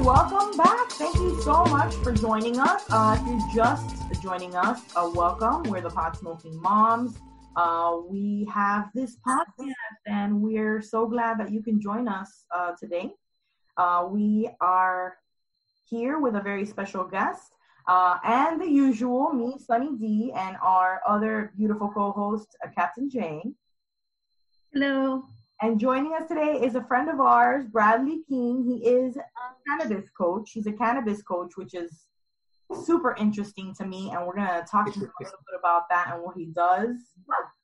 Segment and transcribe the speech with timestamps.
[0.00, 0.90] welcome back.
[0.92, 2.84] Thank you so much for joining us.
[2.88, 5.64] Uh, if you're just joining us, uh, welcome.
[5.64, 7.18] We're the Pot Smoking Moms.
[7.54, 12.72] Uh, we have this podcast, and we're so glad that you can join us uh,
[12.80, 13.12] today.
[13.76, 15.18] Uh, we are
[15.84, 17.52] here with a very special guest,
[17.86, 23.54] uh, and the usual me, Sunny D, and our other beautiful co-host, uh, Captain Jane.
[24.72, 25.24] Hello.
[25.62, 28.64] And joining us today is a friend of ours, Bradley King.
[28.64, 29.22] He is a
[29.68, 30.52] cannabis coach.
[30.52, 32.06] He's a cannabis coach, which is
[32.84, 34.10] super interesting to me.
[34.10, 36.46] And we're going to talk to him a little bit about that and what he
[36.46, 36.96] does.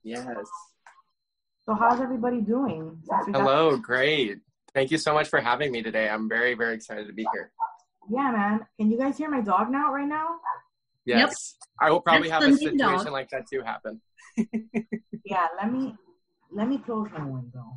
[0.04, 0.26] Yes.
[1.64, 2.98] So, how's everybody doing?
[3.02, 4.40] since got- Hello, great.
[4.74, 6.08] Thank you so much for having me today.
[6.08, 7.50] I'm very, very excited to be here.
[8.10, 8.66] Yeah, man.
[8.78, 10.36] Can you guys hear my dog now, right now?
[11.06, 11.56] Yes.
[11.80, 13.12] I will probably That's have a situation dog.
[13.12, 14.00] like that too happen.
[15.24, 15.96] Yeah, let me.
[16.52, 17.74] Let me close my window.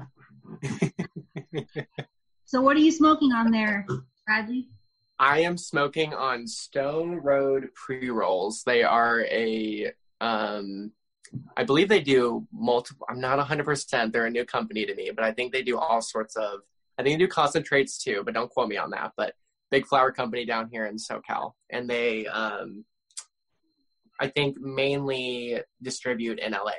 [2.50, 3.86] So what are you smoking on there,
[4.26, 4.70] Bradley?
[5.20, 8.64] I am smoking on Stone Road pre rolls.
[8.64, 10.92] They are a, um,
[11.56, 13.06] I believe they do multiple.
[13.08, 14.12] I'm not 100%.
[14.12, 16.62] They're a new company to me, but I think they do all sorts of.
[16.98, 19.12] I think they do concentrates too, but don't quote me on that.
[19.16, 19.36] But
[19.70, 22.84] big flower company down here in SoCal, and they, um,
[24.20, 26.72] I think, mainly distribute in LA,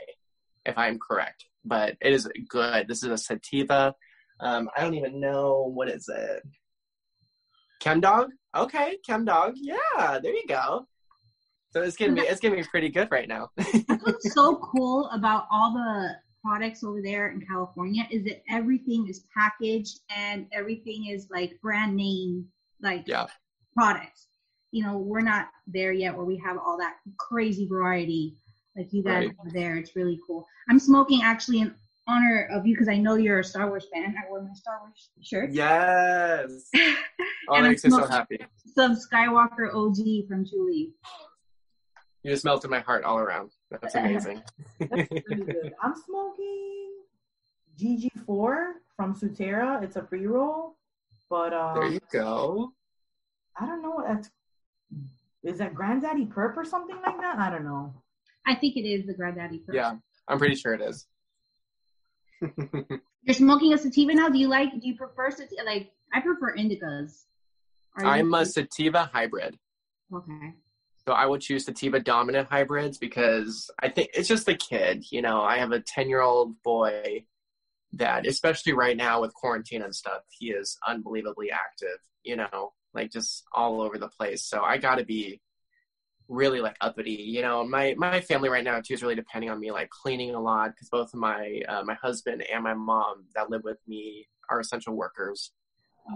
[0.66, 1.44] if I'm correct.
[1.64, 2.88] But it is good.
[2.88, 3.94] This is a sativa.
[4.40, 6.42] Um, I don't even know what is it.
[7.80, 8.30] Chem dog?
[8.56, 9.54] Okay, chem dog.
[9.56, 10.86] Yeah, there you go.
[11.72, 13.50] So it's gonna be it's gonna be pretty good right now.
[14.02, 19.24] What's so cool about all the products over there in California is that everything is
[19.36, 22.46] packaged and everything is like brand name
[22.82, 23.26] like Yeah.
[23.76, 24.28] products.
[24.72, 28.36] You know, we're not there yet where we have all that crazy variety
[28.76, 29.36] like you guys Right.
[29.40, 29.76] over there.
[29.76, 30.46] It's really cool.
[30.68, 31.74] I'm smoking actually in
[32.06, 34.14] honor of you because I know you're a Star Wars fan.
[34.18, 35.50] I wore my Star Wars shirt.
[35.50, 36.68] yes.
[37.48, 38.38] Oh, And that I'm makes me so happy.
[38.76, 40.92] Some Skywalker OG from Julie.
[42.22, 43.50] You just melted my heart all around.
[43.72, 44.42] That's amazing.
[44.78, 45.72] That's pretty good.
[45.82, 46.92] I'm smoking
[47.78, 49.82] GG4 from Sutera.
[49.82, 50.76] It's a pre roll,
[51.28, 52.72] but there um, you go.
[53.58, 54.30] I don't know what that's.
[55.42, 57.38] Is that Granddaddy Perp or something like that?
[57.38, 57.94] I don't know.
[58.46, 59.62] I think it is the Granddaddy.
[59.66, 59.74] Perp.
[59.74, 59.94] Yeah,
[60.28, 61.06] I'm pretty sure it is.
[63.22, 64.28] You're smoking a sativa now.
[64.28, 64.72] Do you like?
[64.72, 65.62] Do you prefer sativa?
[65.64, 67.24] Like I prefer indicas.
[67.96, 69.58] Are I'm a sativa hybrid.
[70.12, 70.54] Okay.
[71.06, 75.04] So I would choose sativa dominant hybrids because I think it's just the kid.
[75.10, 77.24] You know, I have a 10 year old boy
[77.94, 83.10] that, especially right now with quarantine and stuff, he is unbelievably active, you know, like
[83.10, 84.44] just all over the place.
[84.44, 85.40] So I got to be
[86.30, 87.66] really like uppity, you know.
[87.66, 90.70] My my family right now too is really depending on me like cleaning a lot
[90.70, 94.94] because both my uh, my husband and my mom that live with me are essential
[94.94, 95.52] workers.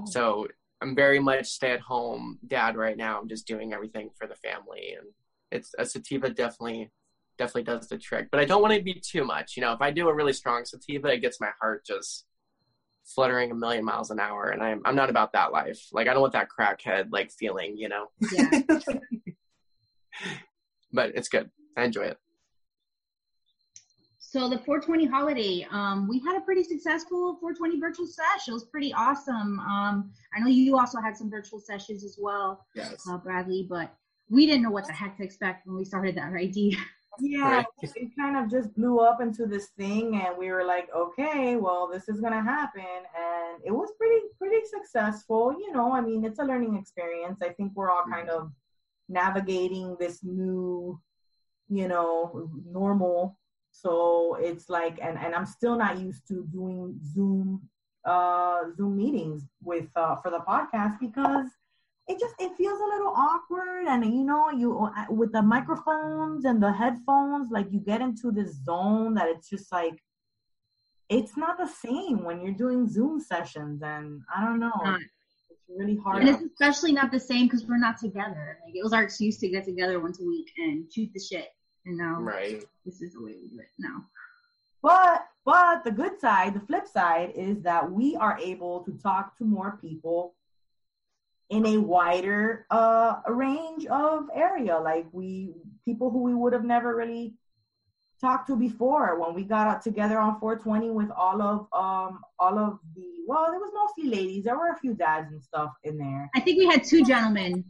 [0.07, 0.49] So
[0.81, 3.21] I'm very much stay at home dad right now.
[3.21, 5.09] I'm just doing everything for the family, and
[5.51, 6.91] it's a sativa definitely
[7.37, 8.29] definitely does the trick.
[8.31, 9.57] But I don't want to be too much.
[9.57, 12.25] You know, if I do a really strong sativa, it gets my heart just
[13.05, 15.89] fluttering a million miles an hour, and I'm I'm not about that life.
[15.93, 17.77] Like I don't want that crackhead like feeling.
[17.77, 18.61] You know, Yeah.
[20.93, 21.51] but it's good.
[21.77, 22.19] I enjoy it.
[24.19, 28.51] so the 420 holiday, um, we had a pretty successful 420 virtual session.
[28.51, 29.61] It was pretty awesome.
[29.61, 33.07] Um, I know you also had some virtual sessions as well, Yes.
[33.09, 33.95] uh, Bradley, but
[34.29, 36.77] we didn't know what the heck to expect when we started that idea.
[37.21, 37.67] Yeah, Right.
[37.81, 41.87] it kind of just blew up into this thing, and we were like, okay, well,
[41.87, 42.83] this is gonna happen,
[43.17, 45.53] and it was pretty pretty successful.
[45.53, 47.39] You know, I mean, it's a learning experience.
[47.41, 48.51] I think we're all kind of
[49.09, 51.01] navigating this new,
[51.69, 53.39] you know, normal.
[53.71, 57.69] So it's like, and and I'm still not used to doing Zoom
[58.05, 61.47] uh Zoom meetings with uh for the podcast because
[62.07, 63.87] it just it feels a little awkward.
[63.89, 68.63] And you know you with the microphones and the headphones like you get into this
[68.65, 69.99] zone that it's just like
[71.09, 73.83] it's not the same when you're doing zoom sessions.
[73.83, 74.97] And i don't know
[75.69, 78.59] really hard And it's especially not the same because we're not together.
[78.65, 81.49] Like it was our excuse to get together once a week and shoot the shit.
[81.87, 82.65] And now Right.
[82.85, 84.05] this is the way we do it now.
[84.83, 89.37] but but the good side the flip side is that we are able to talk
[89.39, 90.35] to more people
[91.51, 95.53] in a wider uh range of area like we
[95.85, 97.35] people who we would have never really
[98.21, 102.59] talked to before when we got out together on 420 with all of um all
[102.59, 105.99] of the well it was mostly ladies there were a few dads and stuff in
[105.99, 107.65] there I think we had two gentlemen.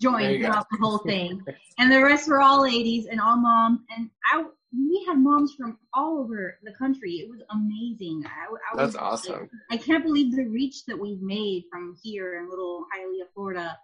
[0.00, 1.42] join throughout the whole thing,
[1.78, 3.80] and the rest were all ladies and all moms.
[3.96, 7.14] And I, we had moms from all over the country.
[7.16, 8.24] It was amazing.
[8.24, 9.50] I, I That's was, awesome.
[9.70, 13.76] I can't believe the reach that we've made from here in little Hialeah, Florida.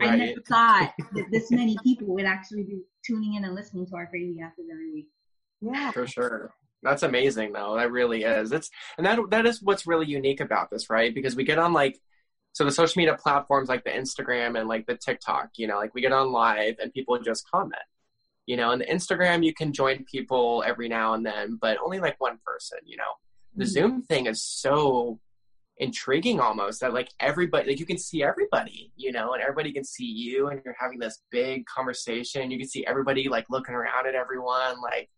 [0.00, 3.96] I never thought that this many people would actually be tuning in and listening to
[3.96, 5.08] our crazy asses every week.
[5.60, 5.90] Yeah.
[5.90, 6.54] For sure.
[6.82, 7.76] That's amazing though.
[7.76, 8.52] That really is.
[8.52, 11.14] It's and that that is what's really unique about this, right?
[11.14, 11.98] Because we get on like
[12.52, 15.94] so the social media platforms like the Instagram and like the TikTok, you know, like
[15.94, 17.82] we get on live and people just comment.
[18.46, 21.98] You know, and the Instagram you can join people every now and then, but only
[21.98, 23.14] like one person, you know.
[23.56, 23.68] The Mhm.
[23.68, 25.18] Zoom thing is so
[25.78, 29.84] intriguing almost that like everybody like you can see everybody, you know, and everybody can
[29.84, 32.50] see you and you're having this big conversation.
[32.50, 35.08] You can see everybody like looking around at everyone like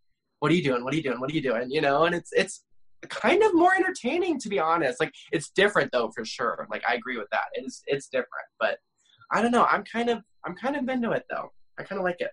[0.41, 0.85] what are you doing?
[0.85, 1.21] What are you doing?
[1.21, 1.71] What are you doing?
[1.71, 2.65] You know, and it's it's
[3.09, 5.01] kind of more entertaining to be honest.
[5.01, 6.67] Like it's different though for sure.
[6.71, 7.45] Like I agree with that.
[7.55, 8.79] It is it's different, but
[9.33, 9.65] I don't know.
[9.65, 11.53] I'm kind of I'm kind of into it though.
[11.79, 12.31] I kind of like it.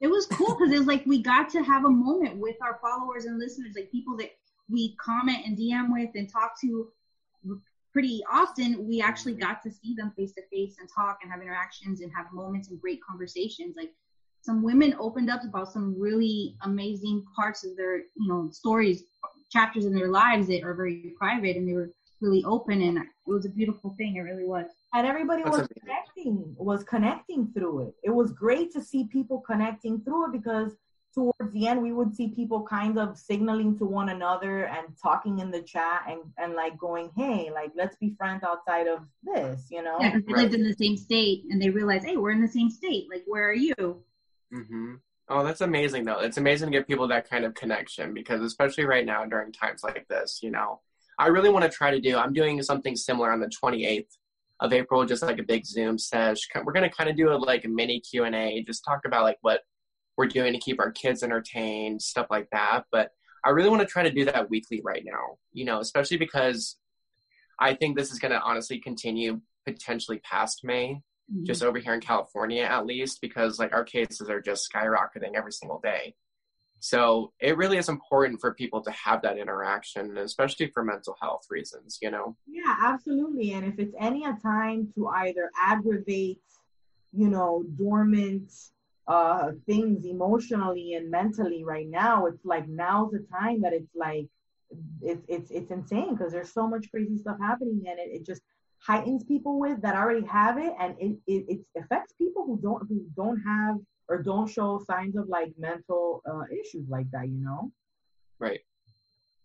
[0.00, 2.78] It was cool because it was like we got to have a moment with our
[2.82, 4.30] followers and listeners, like people that
[4.68, 6.88] we comment and DM with and talk to
[7.92, 8.86] pretty often.
[8.86, 12.10] We actually got to see them face to face and talk and have interactions and
[12.16, 13.74] have moments and great conversations.
[13.76, 13.92] Like
[14.42, 19.04] some women opened up about some really amazing parts of their, you know, stories,
[19.50, 23.06] chapters in their lives that are very private and they were really open and it
[23.26, 24.16] was a beautiful thing.
[24.16, 24.66] It really was.
[24.94, 25.80] and everybody That's was amazing.
[25.80, 30.72] connecting was connecting through it it was great to see people connecting through it because
[31.14, 35.38] towards the end we would see people kind of signaling to one another and talking
[35.38, 39.68] in the chat and and like going hey like let's be friends outside of this
[39.70, 40.42] you know Yeah, 'cause they Right.
[40.42, 43.08] lived in the same state and they realized, hey, we're in the same state.
[43.10, 43.74] Like, where are you?
[44.52, 44.94] mm-hmm.
[45.28, 46.20] Oh, that's amazing though.
[46.20, 49.82] It's amazing to give people that kind of connection because especially right now during times
[49.82, 50.80] like this, you know,
[51.18, 52.16] I really want to try to do.
[52.18, 54.18] I'm doing something similar on the 28th
[54.60, 56.40] of April, just like a big Zoom sesh.
[56.62, 59.22] We're gonna kind of do a like a mini Q and A, just talk about
[59.22, 59.62] like what
[60.16, 62.84] we're doing to keep our kids entertained, stuff like that.
[62.92, 63.10] But
[63.44, 66.76] I really want to try to do that weekly right now, you know, especially because
[67.58, 71.00] I think this is gonna honestly continue potentially past May
[71.32, 71.44] mm-hmm.
[71.44, 75.52] just over here in California at least because like our cases are just skyrocketing every
[75.52, 76.14] single day.
[76.80, 81.46] So it really is important for people to have that interaction, especially for mental health
[81.48, 82.36] reasons, you know?
[82.46, 83.52] Yeah, absolutely.
[83.52, 86.42] And if it's any a time to either aggravate,
[87.14, 88.52] you know, dormant
[89.06, 94.26] uh things emotionally and mentally right now, it's like now's the time that it's like
[95.02, 98.42] it's it's it's insane because there's so much crazy stuff happening and it, it just
[98.78, 102.86] heightens people with that already have it and it, it it affects people who don't
[102.88, 103.76] who don't have
[104.08, 107.70] or don't show signs of like mental uh, issues like that, you know?
[108.38, 108.60] Right.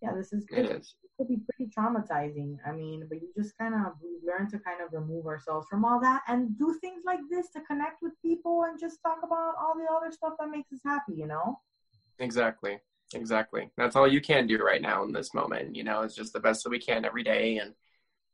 [0.02, 0.96] Yeah, this is It is.
[1.18, 2.58] could be pretty traumatizing.
[2.66, 5.84] I mean, but you just kind of we learn to kind of remove ourselves from
[5.84, 9.56] all that and do things like this to connect with people and just talk about
[9.60, 11.60] all the other stuff that makes us happy, you know?
[12.20, 12.80] Exactly.
[13.14, 13.70] Exactly.
[13.76, 16.40] That's all you can do right now in this moment, you know, it's just the
[16.40, 17.74] best that we can every day and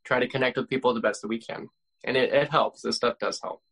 [0.04, 1.70] try to connect with people the best that we can.
[2.04, 2.82] And it, it helps.
[2.82, 3.64] This stuff does help.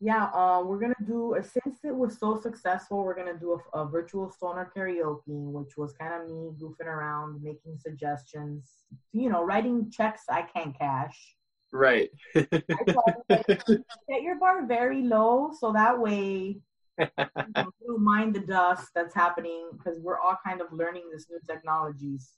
[0.00, 3.88] Yeah, um, we're gonna do since it was so successful, we're gonna do a, a
[3.88, 8.70] virtual stoner karaoke, which was kind of me goofing around, making suggestions,
[9.12, 11.34] you know, writing checks I can't cash.
[11.72, 12.10] Right.
[12.34, 12.46] I
[13.28, 16.60] like, set your bar very low so that way
[16.98, 21.04] you know, you don't mind the dust that's happening because we're all kind of learning
[21.12, 22.32] this new technologies.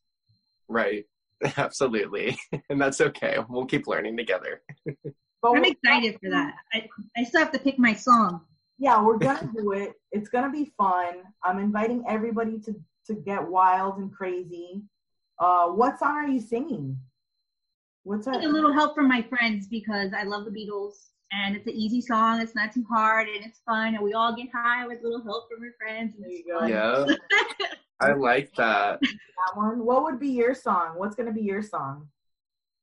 [0.69, 1.05] right.
[1.57, 2.39] Absolutely.
[2.69, 3.39] And that's okay.
[3.49, 4.63] We'll keep learning together.
[5.43, 6.55] But I'm excited for that.
[6.73, 8.43] I, I still have to pick my song.
[8.79, 9.95] Yeah, we're gonna do it.
[10.13, 11.23] It's gonna be fun.
[11.43, 12.75] I'm inviting everybody to
[13.07, 14.83] to get wild and crazy.
[15.39, 16.99] Uh, what song are you singing?
[18.05, 21.57] What's I need a little help from my friends because I love the Beatles and
[21.57, 22.41] it's an easy song.
[22.41, 25.23] It's not too hard and it's fun and we all get high with a little
[25.23, 26.15] help from our friends.
[26.15, 26.67] And There you go.
[26.67, 27.15] Yeah.
[28.01, 29.01] I like that.
[29.01, 29.85] That one.
[29.85, 30.95] What would be your song?
[30.97, 32.09] What's gonna be your song?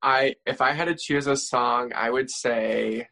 [0.02, 3.08] I if I had to choose a song, I would say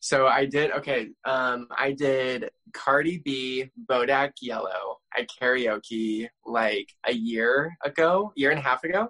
[0.00, 7.12] so I did okay, um I did Cardi B Bodak Yellow at karaoke like a
[7.12, 9.08] year ago, year and a half ago,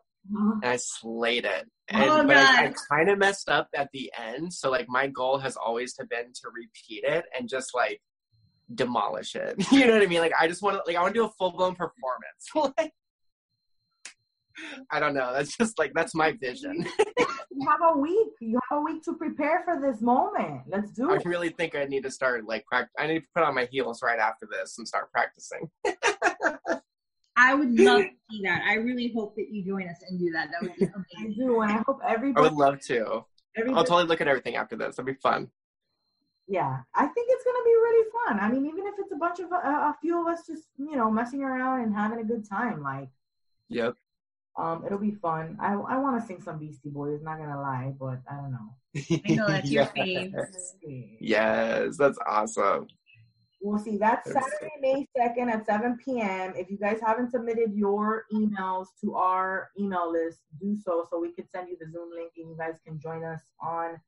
[0.62, 1.68] and I slayed it.
[1.88, 5.06] And Oh, but I, I kind of messed up at the end, so like my
[5.06, 8.00] goal has always to been to repeat it and just like
[8.74, 9.56] demolish it.
[9.72, 10.20] You know what I mean?
[10.20, 12.74] Like I just want to like I want to do a full blown performance.
[12.78, 12.92] like
[14.90, 15.32] I don't know.
[15.32, 16.86] That's just like that's my vision.
[17.52, 18.28] You have a week.
[18.40, 20.62] You have a week to prepare for this moment.
[20.68, 21.20] Let's do it.
[21.26, 23.66] I really think I need to start like pract- I need to put on my
[23.70, 25.68] heels right after this and start practicing.
[27.36, 28.62] I would love to see that.
[28.66, 30.50] I really hope that you join us and do that.
[30.52, 30.86] That would be
[31.16, 31.46] I amazing.
[31.46, 32.46] do, and I hope everybody.
[32.46, 33.24] I would love to.
[33.74, 34.98] I'll totally look at everything after this.
[34.98, 35.50] It'll be fun.
[36.46, 38.40] Yeah, I think it's gonna be really fun.
[38.40, 40.96] I mean, even if it's a bunch of uh, a few of us just you
[40.96, 43.08] know messing around and having a good time, like.
[43.68, 43.94] Yep.
[44.60, 45.56] Um, it'll be fun.
[45.58, 47.20] I I want to sing some Beastie Boys.
[47.22, 49.22] Not gonna lie, but I don't know.
[49.26, 50.34] I know that's your fave.
[51.20, 52.86] Yes, that's awesome.
[53.62, 53.98] We'll see.
[53.98, 56.54] That's Saturday, May 2nd at 7 p.m.
[56.56, 61.32] If you guys haven't submitted your emails to our email list, do so so we
[61.32, 64.00] can send you the Zoom link and you guys can join us on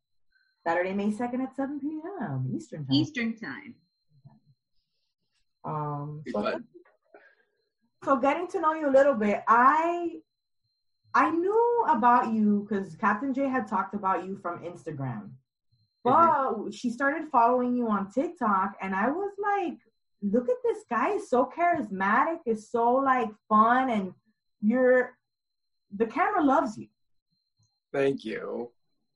[0.66, 2.50] Saturday, May 2nd at 7 p.m.
[2.54, 2.94] Eastern time.
[2.94, 3.74] Eastern time.
[5.64, 6.60] Um, so,
[8.04, 10.20] so getting to know you a little bit, I
[11.14, 15.30] I knew about you because Captain J had talked about you from Instagram.
[16.04, 16.70] But mm-hmm.
[16.70, 19.78] she started following you on TikTok, and I was like,
[20.22, 24.12] look at this guy, He's so charismatic, is so like fun, and
[24.60, 25.16] you're
[25.94, 26.88] the camera loves you.
[27.92, 28.70] Thank you.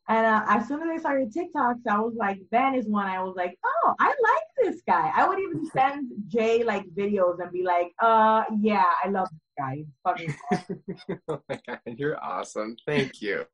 [0.08, 3.06] And uh, as soon as I saw your TikToks, I was like, Ben is one.
[3.06, 5.10] I was like, oh, I like this guy.
[5.14, 9.76] I would even send Jay like videos and be like, uh, yeah, I love guy.
[9.76, 10.82] He's fucking awesome.
[11.28, 12.76] oh my god, you're awesome.
[12.86, 13.44] Thank you.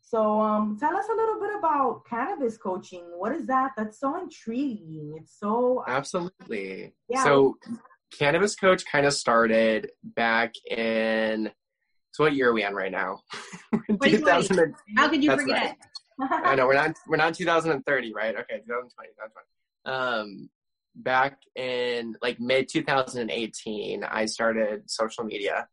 [0.00, 3.02] So, um, tell us a little bit about cannabis coaching.
[3.16, 3.72] What is that?
[3.76, 5.14] That's so intriguing.
[5.20, 6.94] It's so absolutely.
[7.08, 7.24] Yeah.
[7.24, 7.56] So,
[8.16, 11.50] cannabis coach kind of started back in.
[12.12, 13.20] So, what year are we on right now?
[14.02, 14.74] 2000.
[14.96, 15.76] How could you forget?
[16.18, 16.30] Right.
[16.44, 18.36] I know we're not we're not 2030, right?
[18.36, 19.08] Okay, 2020.
[19.18, 19.94] That's fine.
[19.94, 20.48] Um,
[20.94, 25.68] back in like mid 2018, I started social media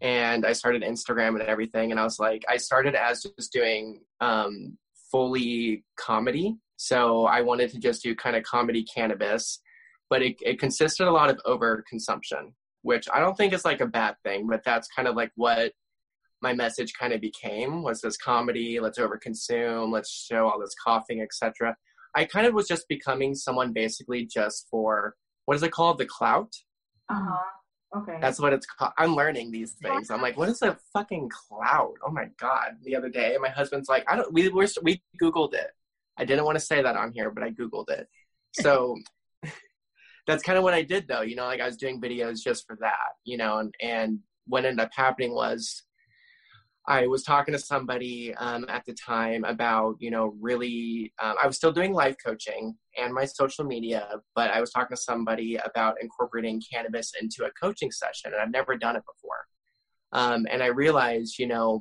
[0.00, 1.90] and I started Instagram and everything.
[1.90, 4.78] And I was like, I started as just doing um,
[5.10, 6.56] fully comedy.
[6.76, 9.60] So I wanted to just do kind of comedy cannabis,
[10.08, 12.52] but it, it consisted a lot of overconsumption,
[12.82, 15.72] which I don't think is like a bad thing, but that's kind of like what
[16.42, 21.20] my message kind of became was this comedy let's overconsume let's show all this coughing
[21.20, 21.76] etc
[22.14, 25.14] i kind of was just becoming someone basically just for
[25.44, 26.54] what is it called the clout
[27.08, 27.36] uh-huh
[27.96, 28.18] Okay.
[28.20, 28.92] That's what it's called.
[28.98, 30.10] I'm learning these things.
[30.10, 31.94] I'm like, what is a fucking cloud?
[32.06, 32.76] Oh my god!
[32.84, 34.32] The other day, my husband's like, I don't.
[34.32, 35.70] We were we googled it.
[36.16, 38.06] I didn't want to say that on here, but I googled it.
[38.52, 38.96] So
[40.26, 41.22] that's kind of what I did, though.
[41.22, 43.14] You know, like I was doing videos just for that.
[43.24, 45.82] You know, and and what ended up happening was
[46.90, 51.46] I was talking to somebody um, at the time about, you know, really, um, I
[51.46, 55.54] was still doing life coaching and my social media, but I was talking to somebody
[55.54, 59.36] about incorporating cannabis into a coaching session, and I've never done it before.
[60.10, 61.80] Um, and I realized, you know,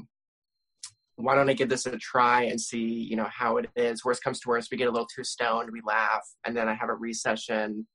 [1.16, 4.06] why don't I give this a try and see, you know, how it is?
[4.06, 6.76] Worst comes to worst, we get a little too stoned, we laugh, and then I
[6.76, 7.88] have a recession,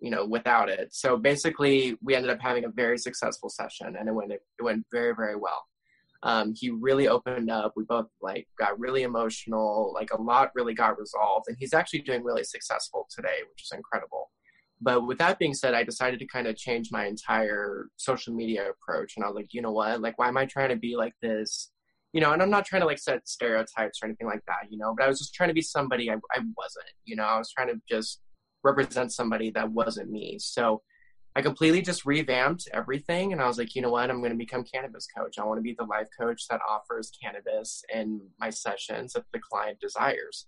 [0.00, 0.88] you know, without it.
[0.90, 4.84] So basically, we ended up having a very successful session, and it went it went
[4.90, 5.62] very very well
[6.22, 7.72] um, he really opened up.
[7.76, 9.92] We both like got really emotional.
[9.94, 13.72] Like a lot really got resolved, and he's actually doing really successful today, which is
[13.74, 14.30] incredible.
[14.80, 18.70] But with that being said, I decided to kind of change my entire social media
[18.70, 20.00] approach, and I was like, you know what?
[20.00, 21.70] Like, why am I trying to be like this?
[22.12, 24.78] You know, and I'm not trying to like set stereotypes or anything like that, you
[24.78, 27.38] know, but I was just trying to be somebody I, I wasn't, you know, I
[27.38, 28.20] was trying to just
[28.62, 30.36] represent somebody that wasn't me.
[30.38, 30.82] So
[31.34, 34.36] I completely just revamped everything and I was like, you know what, I'm going to
[34.38, 35.38] become cannabis coach.
[35.38, 39.40] I want to be the life coach that offers cannabis in my sessions that the
[39.40, 40.46] client desires.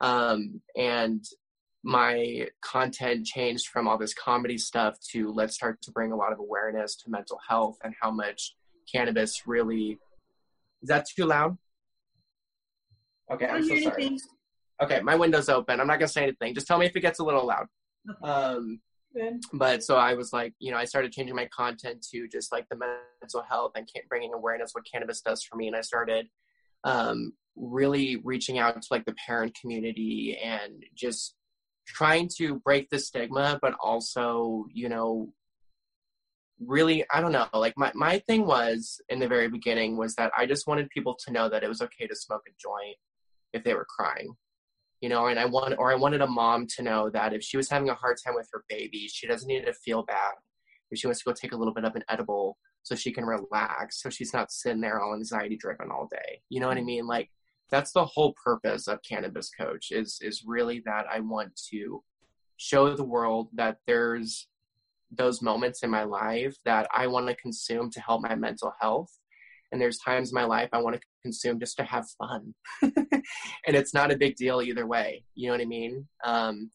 [0.00, 1.22] Um, and
[1.82, 6.32] my content changed from all this comedy stuff to let's start to bring a lot
[6.32, 8.54] of awareness to mental health and how much
[8.90, 9.98] cannabis really
[10.84, 11.56] is that too loud?
[13.32, 14.18] Okay, I'm so sorry.
[14.82, 15.80] Okay, my window's open.
[15.80, 16.54] I'm not gonna say anything.
[16.54, 17.66] Just tell me if it gets a little loud.
[18.22, 18.78] Okay.
[19.52, 22.66] But so I was like, you know, I started changing my content to just like
[22.68, 26.28] the mental health and bringing awareness what cannabis does for me, and I started
[26.84, 31.34] um, really reaching out to like the parent community and just
[31.86, 35.32] trying to break the stigma, but also, you know,
[36.60, 40.32] really, I don't know, like my, my thing was in the very beginning was that
[40.36, 42.96] I just wanted people to know that it was okay to smoke a joint
[43.52, 44.34] if they were crying
[45.04, 47.58] you know and i want or i wanted a mom to know that if she
[47.58, 50.32] was having a hard time with her baby she doesn't need to feel bad.
[50.90, 53.26] If she wants to go take a little bit of an edible so she can
[53.26, 56.40] relax so she's not sitting there all anxiety driven all day.
[56.48, 56.86] You know what i mm-hmm.
[56.86, 57.06] mean?
[57.06, 57.28] Like
[57.70, 62.02] that's the whole purpose of cannabis coach is is really that i want to
[62.56, 64.48] show the world that there's
[65.10, 69.12] those moments in my life that i want to consume to help my mental health.
[69.70, 72.54] And there's times in my life I want to consume just to have fun.
[72.82, 75.24] and it's not a big deal either way.
[75.34, 76.06] You know what I mean?
[76.24, 76.70] Um,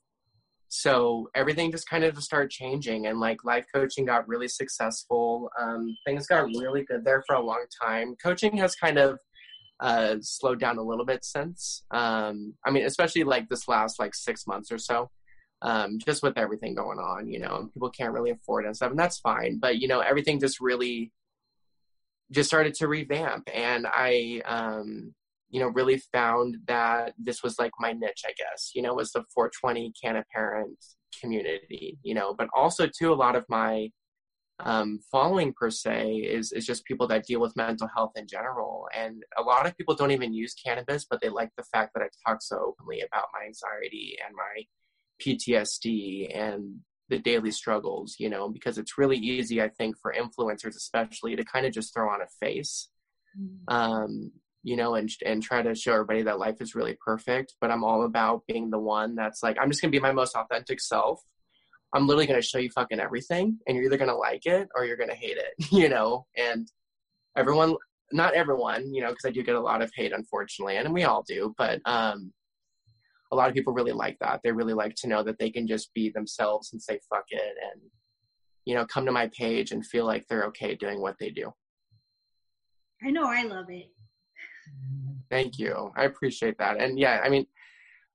[0.70, 5.50] so everything just kind of started changing and like life coaching got really successful.
[5.60, 8.15] Um, things got really good there for a long time.
[8.22, 9.20] Coaching has kind of
[9.79, 11.84] uh, slowed down a little bit since.
[11.91, 15.10] Um, I mean, especially like this last like six months or so,
[15.62, 18.91] um, just with everything going on, you know, people can't really afford it and stuff,
[18.91, 19.58] and that's fine.
[19.60, 21.12] But you know, everything just really
[22.31, 25.13] just started to revamp, and I, um,
[25.50, 28.71] you know, really found that this was like my niche, I guess.
[28.75, 30.77] You know, was the 420 Canna Parent
[31.19, 33.89] community, you know, but also too a lot of my
[34.62, 38.88] um, following per se is is just people that deal with mental health in general.
[38.95, 42.03] And a lot of people don't even use cannabis, but they like the fact that
[42.03, 44.65] I talk so openly about my anxiety and my
[45.21, 46.79] PTSD and
[47.10, 51.44] the daily struggles, you know, because it's really easy, I think, for influencers especially to
[51.44, 52.89] kind of just throw on a face.
[53.39, 53.75] Mm-hmm.
[53.75, 57.56] Um, you know, and and try to show everybody that life is really perfect.
[57.62, 60.36] But I'm all about being the one that's like, I'm just gonna be my most
[60.36, 61.22] authentic self
[61.94, 64.70] I'm literally going to show you fucking everything and you're either going to like it
[64.75, 66.25] or you're going to hate it, you know?
[66.38, 66.68] And
[67.36, 67.75] everyone,
[68.12, 71.04] not everyone, you know, because I do get a lot of hate, unfortunately, and we
[71.04, 72.32] all do, but um,
[73.31, 74.41] a lot of people really like that.
[74.43, 77.55] They really like to know that they can just be themselves and say fuck it
[77.71, 77.81] and,
[78.65, 81.53] you know, come to my page and feel like they're okay doing what they do.
[83.03, 83.89] I know I love it.
[85.29, 85.91] Thank you.
[85.95, 86.81] I appreciate that.
[86.81, 87.45] And yeah, I mean,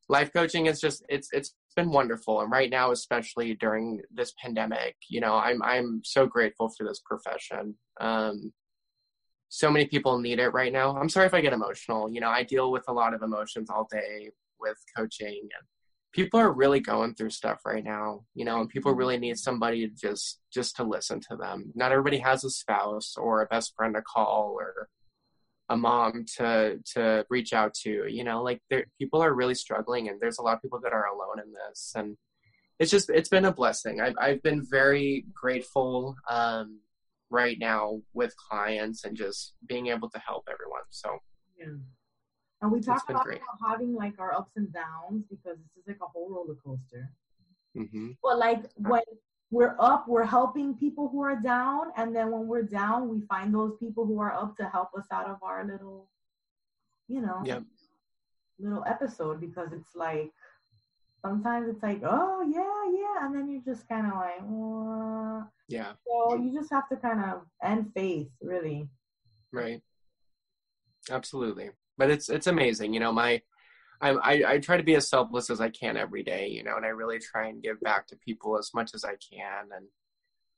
[0.09, 4.95] life coaching is just it's it's been wonderful and right now especially during this pandemic
[5.09, 8.53] you know i'm i'm so grateful for this profession um
[9.49, 12.29] so many people need it right now i'm sorry if i get emotional you know
[12.29, 14.31] i deal with a lot of emotions all day
[14.61, 15.67] with coaching and
[16.13, 19.89] people are really going through stuff right now you know and people really need somebody
[19.89, 21.73] to just just to listen to them.
[21.75, 24.89] Not everybody has a spouse or a best friend to call or
[25.69, 30.09] a mom to to reach out to you know like there people are really struggling
[30.09, 32.17] and there's a lot of people that are alone in this and
[32.79, 34.01] it's just it's been a blessing.
[34.01, 36.81] I've, I've been very grateful um,
[37.31, 41.19] right now with clients and just being able to help everyone so
[41.59, 41.67] yeah
[42.65, 43.29] and we talk about
[43.65, 47.11] having like our ups and downs because this is like a whole roller coaster
[47.77, 48.11] mm-hmm.
[48.23, 49.03] but like when
[49.55, 53.55] we're up, we're helping people who are down, and then when we're down, we find
[53.55, 56.09] those people who are up to help us out of our little,
[57.09, 57.63] you know, yep.
[58.59, 60.33] little episode because it's like
[61.23, 65.47] sometimes it's like, oh yeah, yeah, and then you're just kind of like, uh.
[65.69, 65.93] yeah.
[66.05, 68.89] So you just have to kind of end faith, really.
[69.53, 69.81] Right.
[71.11, 72.95] Absolutely, but it's it's amazing.
[72.95, 73.43] You know, my
[74.01, 76.77] I, I, I try to be as selfless as I can every day, you know,
[76.77, 79.69] and I really try and give back to people as much as I can.
[79.75, 79.87] And,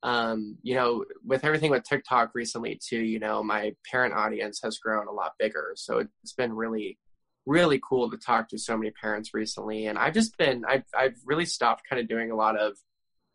[0.02, 4.78] um, you know, with everything with TikTok recently too, you know, my parent audience has
[4.78, 5.72] grown a lot bigger.
[5.76, 6.98] So it's been really,
[7.44, 9.86] really cool to talk to so many parents recently.
[9.86, 12.72] And I've just been, I've, I've really stopped kind of doing a lot of,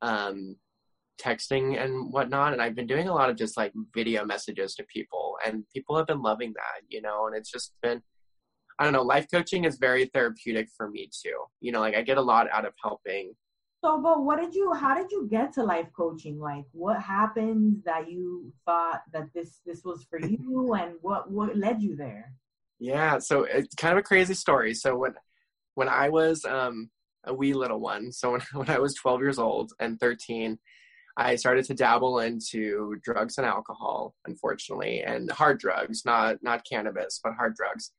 [0.01, 0.57] um,
[1.21, 2.53] texting and whatnot.
[2.53, 5.97] And I've been doing a lot of just like video messages to people and people
[5.97, 8.01] have been loving that, you know, and it's just been,
[8.79, 11.35] I don't know, life coaching is very therapeutic for me too.
[11.59, 13.33] You know, like I get a lot out of helping.
[13.83, 16.39] So, but what did you, how did you get to life coaching?
[16.39, 21.57] Like what happened that you thought that this, this was for you and what, what
[21.57, 22.33] led you there?
[22.79, 23.19] Yeah.
[23.19, 24.73] So it's kind of a crazy story.
[24.73, 25.13] So when,
[25.75, 26.89] when I was, um,
[27.25, 30.57] a wee little one, so when, when I was 12 years old and 13,
[31.17, 37.19] I started to dabble into drugs and alcohol, unfortunately, and hard drugs, not not cannabis,
[37.23, 37.91] but hard drugs.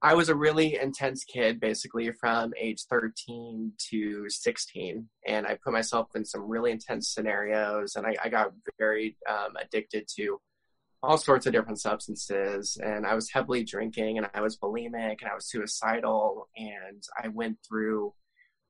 [0.00, 5.72] I was a really intense kid, basically from age 13 to 16, and I put
[5.72, 10.40] myself in some really intense scenarios, and I, I got very um, addicted to
[11.02, 15.30] all sorts of different substances, and I was heavily drinking, and I was bulimic, and
[15.30, 18.14] I was suicidal, and I went through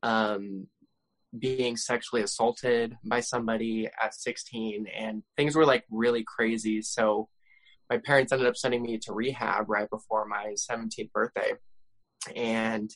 [0.03, 0.67] um,
[1.37, 6.81] being sexually assaulted by somebody at 16, and things were like really crazy.
[6.83, 7.29] So
[7.91, 11.53] my parents ended up sending me to rehab right before my 17th birthday.
[12.37, 12.91] And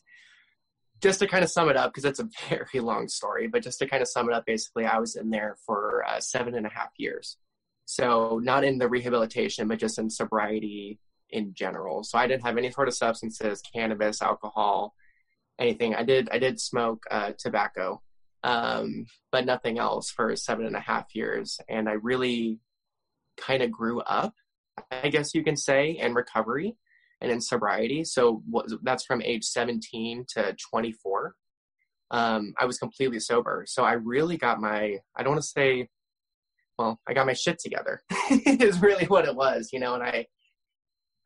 [1.03, 3.79] just to kind of sum it up, because it's a very long story, but just
[3.81, 6.67] to kind of sum it up, basically, I was in there for uh, seven and
[6.67, 7.37] a half years.
[7.85, 12.05] So, not in the rehabilitation, but just in sobriety in general.
[12.05, 14.95] So, I didn't have any sort of substances, cannabis, alcohol,
[15.59, 15.95] anything.
[15.95, 18.01] I did, I did smoke uh, tobacco,
[18.43, 21.59] um, but nothing else for seven and a half years.
[21.69, 22.61] And I really
[23.37, 24.35] kind of grew up
[24.91, 26.77] I guess you can say, in recovery
[27.21, 28.05] and in sobriety.
[28.05, 28.43] So
[28.83, 31.35] that's from age 17 to 24.
[32.11, 33.65] Um, I was completely sober.
[33.67, 35.89] So I really got my, I don't want to say,
[36.79, 40.27] well, I got my shit together is really what it was, you know, and I,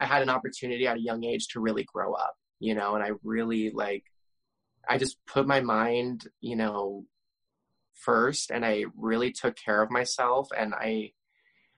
[0.01, 3.03] I had an opportunity at a young age to really grow up, you know, and
[3.03, 4.05] I really like,
[4.89, 7.05] I just put my mind, you know,
[7.95, 11.13] first and I really took care of myself and I,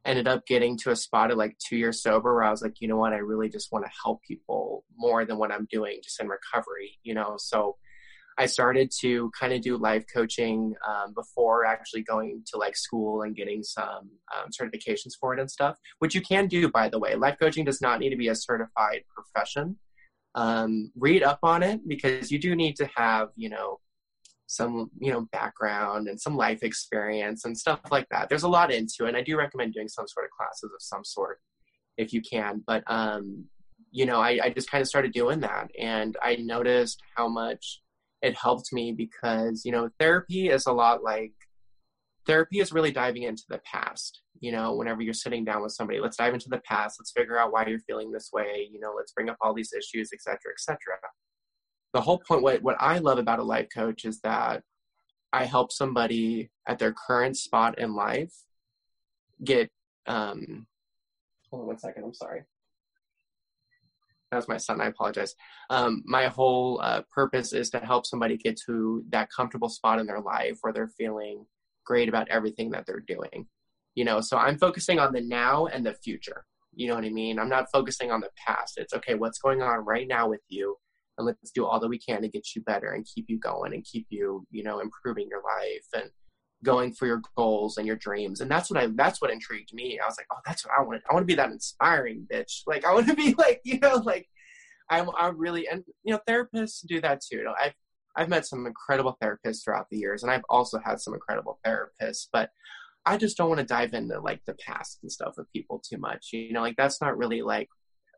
[0.05, 2.81] ended up getting to a spot of like two years sober where I was like,
[2.81, 6.01] you know what, I really just want to help people more than what I'm doing
[6.03, 7.35] just in recovery, you know?
[7.39, 7.77] So
[8.39, 13.23] I started to kind of do life coaching um, before actually going to like school
[13.23, 16.99] and getting some um, certifications for it and stuff, which you can do, by the
[16.99, 17.15] way.
[17.17, 19.77] Life coaching does not need to be a certified profession.
[20.39, 23.81] Um, read up on it because you do need to have, you know,
[24.47, 28.29] some you know background and some life experience and stuff like that.
[28.29, 30.81] There's a lot into it and i do recommend doing some sort of classes of
[30.81, 31.39] some sort
[31.99, 32.63] if you can.
[32.67, 33.45] But um
[33.91, 37.81] you know i, I just kind of started doing that and i noticed how much
[38.23, 41.33] it helped me because you know therapy is a lot like
[42.29, 45.99] therapy is really diving into the past you know whenever you're sitting down with somebody
[45.99, 48.93] let's dive into the past let's figure out why you're feeling this way you know
[48.97, 50.77] let's bring up all these issues etc etc
[51.95, 54.63] the whole point what, what i love about a life coach is that
[55.33, 58.35] i help somebody at their current spot in life
[59.43, 59.71] get
[60.07, 60.67] um
[61.51, 62.43] hold on one second i'm sorry.
[64.31, 65.35] That was my son i apologize.
[65.71, 70.07] Um, my whole uh, purpose is to help somebody get to that comfortable spot in
[70.07, 71.47] their life where they're feeling
[71.91, 73.47] great about everything that they're doing
[73.95, 74.21] you know?
[74.21, 76.45] So i'm focusing on the now and the future
[76.79, 77.39] you know what i mean?
[77.41, 78.79] I'm not focusing on the past.
[78.79, 80.77] It's okay what's going on right now with you?
[81.17, 83.75] And let's do all that we can to get you better and keep you going
[83.75, 86.11] and keep you you know improving your life and
[86.65, 88.41] going for your goals and your dreams.
[88.41, 89.99] And that's what i that's what intrigued me.
[89.99, 91.03] I was like oh that's what i want.
[91.11, 92.63] I want to be that inspiring bitch.
[92.69, 94.29] Like i want to be like you know like
[94.89, 97.39] i'm i really and you know therapists do that too.
[97.39, 97.75] You know i've
[98.19, 102.27] i've met some incredible therapists throughout the years and i've also had some incredible therapists
[102.33, 102.51] but
[103.07, 105.99] i just don't want to dive into like the past and stuff with people too
[105.99, 107.69] much you know like that's not really like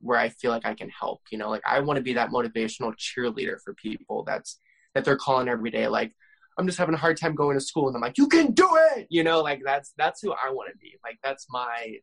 [0.01, 1.21] where I feel like I can help.
[1.31, 4.59] You know, like I want to be that motivational cheerleader for people that's
[4.95, 5.89] that they're calling every day.
[5.89, 6.13] Like
[6.59, 8.69] I'm just having a hard time going to school, and I'm like, you can do
[8.97, 9.07] it.
[9.11, 10.97] You know, like that's that's who I want to be.
[11.05, 11.97] Like that's my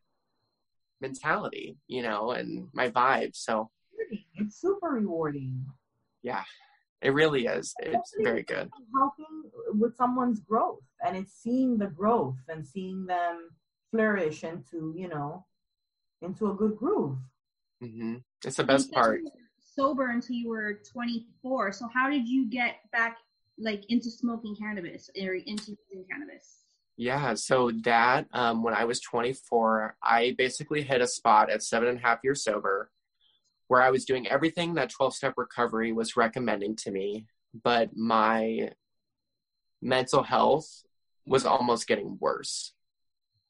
[1.00, 1.76] mentality.
[1.86, 3.34] You know, and my vibe.
[3.34, 3.70] So
[4.34, 5.66] it's super rewarding.
[6.22, 6.44] Yeah,
[7.00, 7.74] it really is.
[7.80, 8.70] It's very good.
[8.94, 13.50] Helping with someone's growth, and it's seeing the growth and seeing them
[13.90, 15.46] flourish into you know
[16.22, 17.18] into a good groove.
[17.82, 18.16] Mm-hmm.
[18.44, 19.20] It's the best part.
[19.60, 21.72] sober until you were 24.
[21.72, 23.18] So how did you get back
[23.56, 26.64] like into smoking cannabis or into using cannabis?
[26.96, 31.88] Yeah, so that um, when I was 24, I basically hit a spot at seven
[31.88, 32.90] and a half years sober
[33.68, 37.26] where I was doing everything that 12 step recovery was recommending to me,
[37.62, 38.70] but my
[39.80, 40.82] mental health
[41.26, 42.72] was almost getting worse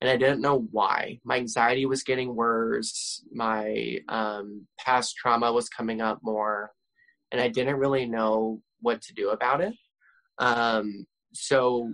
[0.01, 1.21] and I didn't know why.
[1.25, 3.25] My anxiety was getting worse.
[3.33, 6.71] My um, past trauma was coming up more,
[7.33, 9.75] and I didn't really know what to do about it.
[10.39, 11.93] Um, so,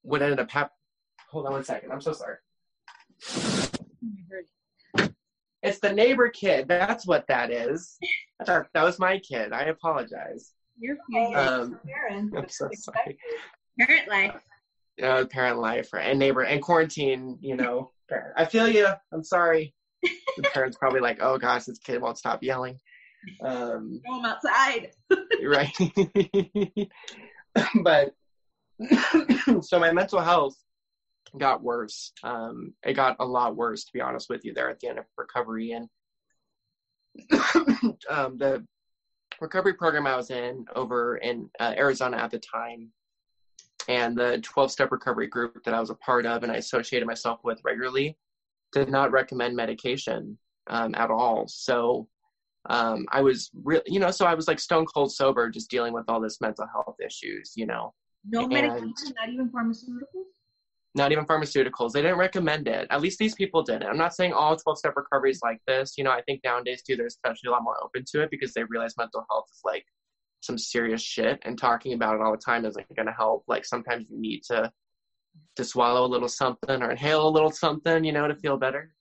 [0.00, 0.70] what ended up happening?
[1.30, 1.92] Hold on one second.
[1.92, 2.36] I'm so sorry.
[5.62, 6.66] It's the neighbor kid.
[6.68, 7.98] That's what that is.
[8.44, 9.52] That was my kid.
[9.52, 10.52] I apologize.
[10.78, 10.96] You're
[11.36, 12.34] um, parent.
[12.36, 13.18] I'm so sorry.
[13.78, 14.34] Parent life
[14.98, 18.34] you know, parent life and neighbor and quarantine, you know, parent.
[18.36, 18.86] I feel you.
[19.12, 19.74] I'm sorry.
[20.02, 22.78] the parents probably like, oh gosh, this kid won't stop yelling.
[23.44, 24.90] Um, Go him outside.
[25.44, 26.88] right.
[27.82, 28.14] but
[29.62, 30.56] so my mental health
[31.38, 32.12] got worse.
[32.22, 34.98] Um, it got a lot worse, to be honest with you, there at the end
[34.98, 35.72] of recovery.
[35.72, 35.88] And
[38.10, 38.64] um, the
[39.40, 42.90] recovery program I was in over in uh, Arizona at the time
[43.88, 47.06] and the 12 step recovery group that I was a part of and I associated
[47.06, 48.16] myself with regularly
[48.72, 51.46] did not recommend medication um, at all.
[51.48, 52.08] So
[52.70, 55.92] um, I was really, you know, so I was like stone cold sober, just dealing
[55.92, 57.92] with all this mental health issues, you know.
[58.28, 60.31] No medication, not even pharmaceuticals?
[60.94, 61.92] Not even pharmaceuticals.
[61.92, 62.86] They didn't recommend it.
[62.90, 63.88] At least these people didn't.
[63.88, 65.94] I'm not saying all 12 step recoveries like this.
[65.96, 68.52] You know, I think nowadays too, they're especially a lot more open to it because
[68.52, 69.86] they realize mental health is like
[70.42, 73.64] some serious shit and talking about it all the time isn't going to help like
[73.64, 74.70] sometimes you need to
[75.56, 78.92] to swallow a little something or inhale a little something you know to feel better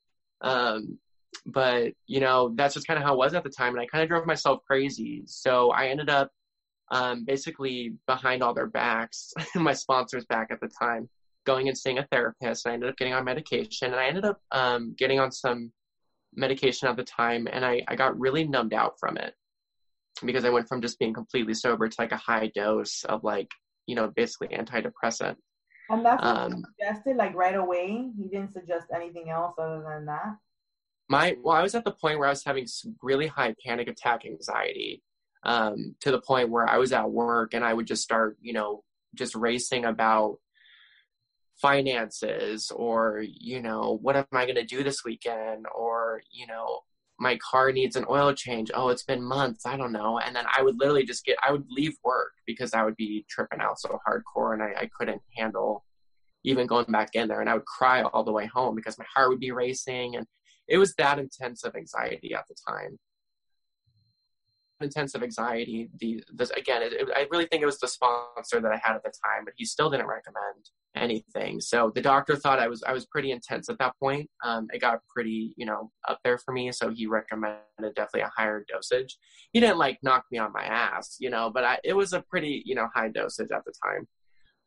[0.41, 0.97] um,
[1.45, 3.86] but you know that's just kind of how it was at the time and i
[3.88, 6.30] kind of drove myself crazy so i ended up
[6.91, 11.10] um, basically behind all their backs my sponsors back at the time
[11.45, 14.25] going and seeing a therapist and i ended up getting on medication and i ended
[14.25, 15.71] up um, getting on some
[16.36, 19.34] medication at the time and I, I got really numbed out from it
[20.23, 23.49] because I went from just being completely sober to like a high dose of like,
[23.88, 25.36] you know, basically antidepressant.
[25.89, 28.12] And that's what um, suggested, like right away.
[28.15, 30.38] He didn't suggest anything else other than that.
[31.10, 32.65] My well, I was at the point where I was having
[33.01, 35.04] really high panic attack anxiety,
[35.43, 38.54] um, to the point where I was at work and I would just start, you
[38.54, 38.84] know,
[39.15, 40.38] just racing about
[41.62, 45.65] finances or you know what am i going to do this weekend?
[45.76, 46.82] Or you know
[47.19, 48.71] my car needs an oil change.
[48.74, 49.65] Oh it's been months.
[49.65, 50.19] I don't know.
[50.19, 53.26] And then i would literally just get i would leave work because i would be
[53.30, 55.86] tripping out so hardcore and i, I couldn't handle
[56.43, 57.41] even going back in there.
[57.41, 60.15] And i would cry all the way home because my heart would be racing.
[60.15, 60.26] And
[60.67, 62.97] it was that intense of anxiety at the time
[64.83, 65.89] intensive anxiety.
[65.99, 68.95] The this again, it, it, I really think it was the sponsor that I had
[68.95, 71.59] at the time, but he still didn't recommend anything.
[71.61, 74.29] So the doctor thought I was I was pretty intense at that point.
[74.43, 77.61] Um, it got pretty you know up there for me, so he recommended
[77.95, 79.17] definitely a higher dosage.
[79.53, 82.21] He didn't like knock me on my ass, you know, but I, it was a
[82.21, 84.07] pretty you know high dosage at the time.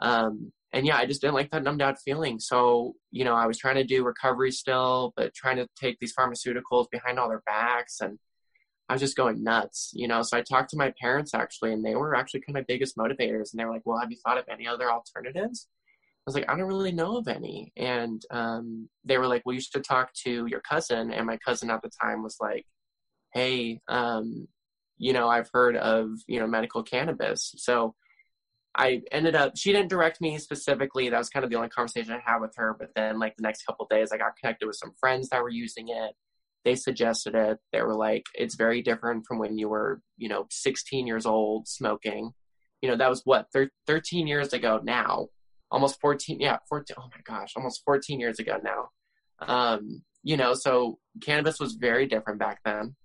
[0.00, 2.40] Um, and yeah, I just didn't like that numbed out feeling.
[2.40, 6.12] So, you know, I was trying to do recovery still, but trying to take these
[6.18, 8.18] pharmaceuticals behind all their backs and
[8.88, 10.22] I was just going nuts, you know.
[10.22, 12.96] So I talked to my parents actually, and they were actually kind of my biggest
[12.96, 13.52] motivators.
[13.52, 15.68] And they were like, "Well, have you thought of any other alternatives?"
[16.26, 19.54] I was like, "I don't really know of any." And um, they were like, "Well,
[19.54, 22.66] you should talk to your cousin." And my cousin at the time was like,
[23.34, 24.48] "Hey, um,
[24.98, 27.94] you know, I've heard of you know medical cannabis." So
[28.76, 29.56] I ended up.
[29.56, 31.08] She didn't direct me specifically.
[31.10, 32.76] That was kind of the only conversation I had with her.
[32.78, 35.50] But then, like the next couple days, I got connected with some friends that were
[35.50, 36.14] using it
[36.64, 37.58] they suggested it.
[37.72, 41.68] They were like, it's very different from when you were, you know, 16 years old
[41.68, 42.32] smoking.
[42.80, 45.28] You know, that was what, thir- 13 years ago now.
[45.70, 48.88] Almost 14, yeah, 14, oh my gosh, almost 14 years ago now.
[49.40, 52.96] Um, you know, so cannabis was very different back then.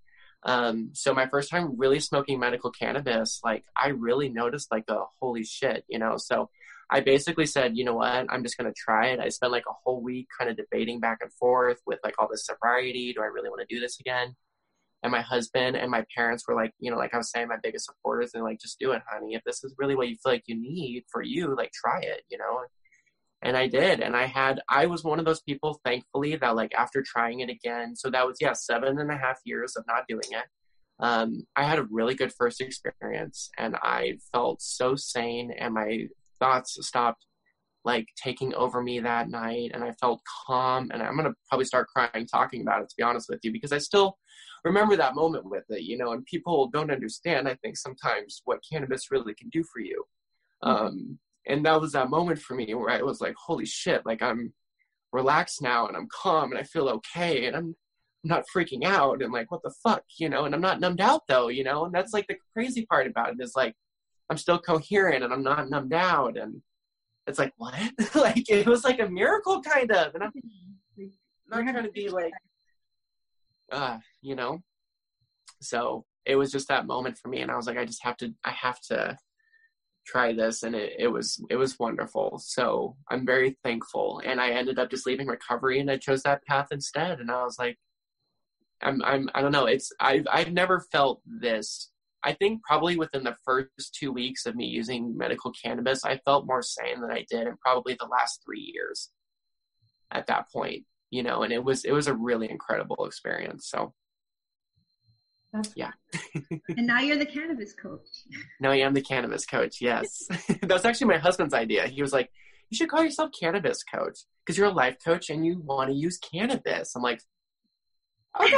[0.43, 5.03] Um, so my first time really smoking medical cannabis, like I really noticed like a
[5.21, 6.15] holy shit, you know.
[6.17, 6.49] So
[6.91, 9.19] I basically said, you know what, I'm just going to try it.
[9.19, 12.27] I spent like a whole week kind of debating back and forth with like all
[12.29, 13.13] this sobriety.
[13.13, 14.35] Do I really want to do this again?
[15.03, 17.57] And my husband and my parents were like, you know, like I was saying, my
[17.61, 18.31] biggest supporters.
[18.33, 19.35] And like, just do it, honey.
[19.35, 22.23] If this is really what you feel like you need for you, like try it,
[22.29, 22.63] you know?
[23.41, 24.01] And I did.
[24.01, 27.49] And I had, I was one of those people, thankfully, that like after trying it
[27.49, 30.45] again, so that was, yeah, seven and a half years of not doing it.
[30.99, 36.07] Um, I had a really good first experience and I felt so sane and my
[36.39, 37.25] thoughts stopped
[37.85, 41.65] like taking over me that night and I felt calm and I'm going to probably
[41.65, 44.17] start crying talking about it to be honest with you because I still
[44.65, 48.59] remember that moment with it you know and people don't understand I think sometimes what
[48.69, 50.03] cannabis really can do for you
[50.63, 50.85] mm-hmm.
[50.87, 54.21] um, and that was that moment for me where I was like holy shit like
[54.21, 54.53] I'm
[55.11, 57.75] relaxed now and I'm calm and I feel okay and I'm
[58.25, 61.21] not freaking out and like what the fuck you know and I'm not numbed out
[61.29, 63.73] though you know and that's like the crazy part about it is like
[64.29, 66.37] I'm still coherent and I'm not numbed out.
[66.37, 66.61] And
[67.27, 67.79] it's like, what?
[68.15, 70.13] like, it was like a miracle, kind of.
[70.15, 70.31] And I'm
[71.49, 72.33] not trying to be like,
[73.71, 74.59] uh, you know?
[75.61, 77.41] So it was just that moment for me.
[77.41, 79.17] And I was like, I just have to, I have to
[80.05, 80.63] try this.
[80.63, 82.39] And it, it was, it was wonderful.
[82.43, 84.21] So I'm very thankful.
[84.23, 87.19] And I ended up just leaving recovery and I chose that path instead.
[87.19, 87.77] And I was like,
[88.81, 89.65] I'm, I'm, I don't know.
[89.65, 91.91] It's, I've, I've never felt this
[92.23, 96.45] I think probably within the first two weeks of me using medical cannabis, I felt
[96.45, 99.09] more sane than I did in probably the last three years
[100.11, 103.69] at that point, you know, and it was, it was a really incredible experience.
[103.69, 103.93] So
[105.53, 105.91] That's yeah.
[106.77, 108.07] and now you're the cannabis coach.
[108.59, 109.77] now I am the cannabis coach.
[109.79, 110.27] Yes.
[110.61, 111.87] That's actually my husband's idea.
[111.87, 112.29] He was like,
[112.69, 115.95] you should call yourself cannabis coach because you're a life coach and you want to
[115.95, 116.95] use cannabis.
[116.95, 117.21] I'm like,
[118.39, 118.55] okay,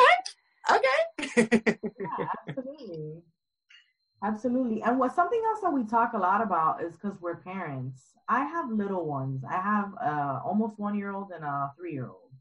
[0.69, 1.77] okay.
[1.99, 3.21] yeah, absolutely.
[4.23, 4.83] Absolutely.
[4.83, 8.01] And what something else that we talk a lot about is because we're parents.
[8.29, 9.43] I have little ones.
[9.49, 12.31] I have uh almost one year old and a three year old.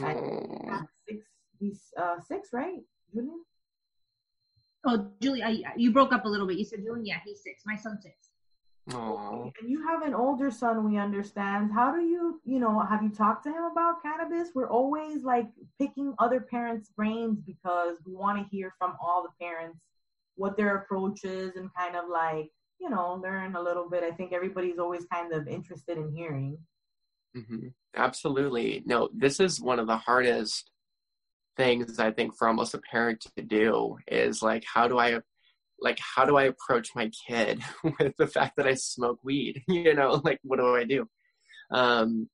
[0.00, 0.86] Mm.
[1.08, 1.24] six.
[1.60, 3.44] He's uh six, right, Julian?
[4.86, 6.58] Oh, Julie, I, you broke up a little bit.
[6.58, 7.06] You said Julian.
[7.06, 7.62] Yeah, he's six.
[7.64, 8.14] My son's six.
[8.90, 9.50] Aww.
[9.60, 11.72] And you have an older son, we understand.
[11.72, 14.50] How do you, you know, have you talked to him about cannabis?
[14.54, 15.46] We're always like
[15.78, 19.80] picking other parents' brains because we want to hear from all the parents
[20.36, 24.02] what their approach is and kind of like you know learn a little bit.
[24.02, 26.58] I think everybody's always kind of interested in hearing.
[27.36, 27.68] Mm-hmm.
[27.96, 28.82] absolutely.
[28.86, 30.70] No this is one of the hardest
[31.56, 35.18] things i think for almost a parent to do is like how do i
[35.80, 37.62] like how do i approach my kid
[37.98, 39.62] with the fact that i smoke weed?
[39.68, 41.06] You know like what do i do?
[41.70, 42.28] Um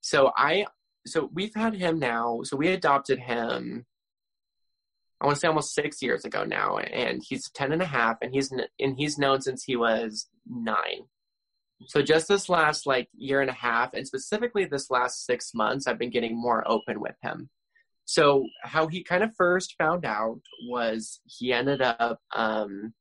[0.00, 0.66] so i
[1.06, 3.84] so we've had him now so we adopted him
[5.24, 8.18] I want to say almost six years ago now, and he's 10 and a half,
[8.20, 11.06] and he's and he's known since he was nine.
[11.86, 15.86] So just this last like year and a half, and specifically this last six months,
[15.86, 17.48] I've been getting more open with him.
[18.04, 22.92] So how he kind of first found out was he ended up um,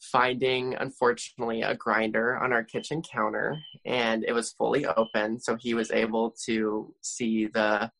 [0.00, 5.74] finding, unfortunately, a grinder on our kitchen counter, and it was fully open, so he
[5.74, 7.90] was able to see the,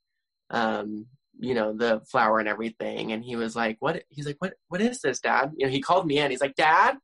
[0.51, 1.07] um,
[1.39, 3.13] you know, the flower and everything.
[3.13, 4.55] And he was like, "What?" He's like, "What?
[4.69, 6.31] What is this, Dad?" You know, he called me in.
[6.31, 6.97] He's like, "Dad,"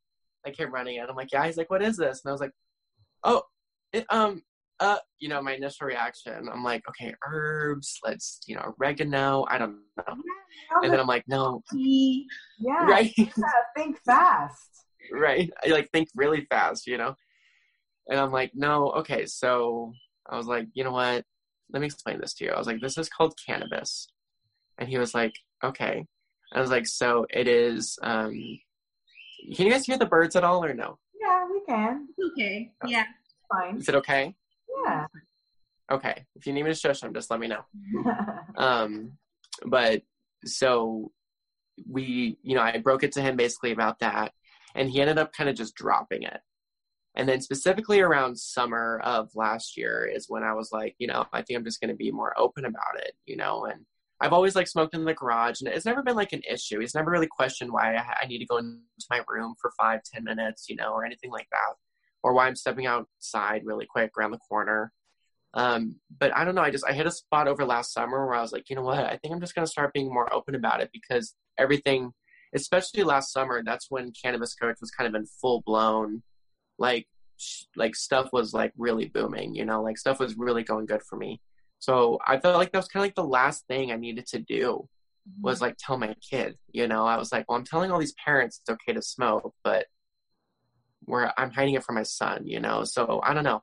[0.47, 1.09] I came running in.
[1.09, 2.53] I'm like, "Yeah." He's like, "What is this?" And I was like,
[3.23, 3.42] "Oh,
[3.92, 4.42] it, um,
[4.81, 9.59] uh, you know, my initial reaction, I'm like, okay, herbs, let's, you know, oregano, I
[9.59, 10.16] don't know.
[10.83, 11.62] And then I'm like, no.
[11.73, 12.87] Yeah.
[12.87, 13.12] Right.
[13.16, 13.27] Yeah,
[13.77, 14.85] think fast.
[15.12, 15.51] right.
[15.64, 17.14] I like think really fast, you know?
[18.09, 19.27] And I'm like, no, okay.
[19.27, 19.92] So
[20.29, 21.25] I was like, you know what?
[21.73, 22.51] Let me explain this to you.
[22.51, 24.09] I was like, this is called cannabis.
[24.79, 26.07] And he was like, okay.
[26.53, 28.33] I was like, so it is, um,
[29.55, 30.99] can you guys hear the birds at all or no?
[31.21, 32.09] Yeah, we can.
[32.33, 32.71] Okay.
[32.87, 33.05] Yeah.
[33.53, 33.79] Fine.
[33.79, 34.35] Is it okay?
[34.85, 35.07] Yeah.
[35.91, 36.25] Okay.
[36.37, 37.65] If you need me to shush them, just let me know.
[38.57, 39.13] um
[39.67, 40.03] but
[40.45, 41.11] so
[41.89, 44.33] we you know i broke it to him basically about that
[44.75, 46.41] and he ended up kind of just dropping it
[47.17, 51.25] and then specifically around summer of last year is when i was like you know
[51.33, 53.85] i think i'm just going to be more open about it you know and
[54.20, 56.94] i've always like smoked in the garage and it's never been like an issue he's
[56.94, 58.79] never really questioned why i, I need to go into
[59.11, 61.74] my room for five ten minutes you know or anything like that
[62.22, 64.92] or why i'm stepping outside really quick around the corner
[65.55, 66.62] um, but I don't know.
[66.62, 68.83] I just I hit a spot over last summer where I was like, you know
[68.83, 68.98] what?
[68.98, 72.12] I think I'm just gonna start being more open about it because everything,
[72.55, 76.22] especially last summer, that's when Cannabis Coach was kind of in full blown,
[76.79, 79.55] like sh- like stuff was like really booming.
[79.55, 81.40] You know, like stuff was really going good for me.
[81.85, 84.38] So I felt like that was kind of like the last thing I needed to
[84.38, 84.88] do
[85.42, 86.57] was like tell my kid.
[86.73, 89.55] You know, I was like, well, I'm telling all these parents it's okay to smoke,
[89.62, 89.87] but
[91.05, 92.47] where I'm hiding it from my son.
[92.47, 93.62] You know, so I don't know.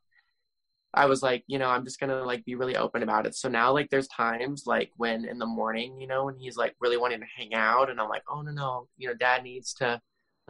[0.93, 3.33] I was like, you know, I'm just gonna like be really open about it.
[3.35, 6.75] So now like there's times like when in the morning, you know, when he's like
[6.79, 9.73] really wanting to hang out and I'm like, oh no no, you know, dad needs
[9.75, 9.99] to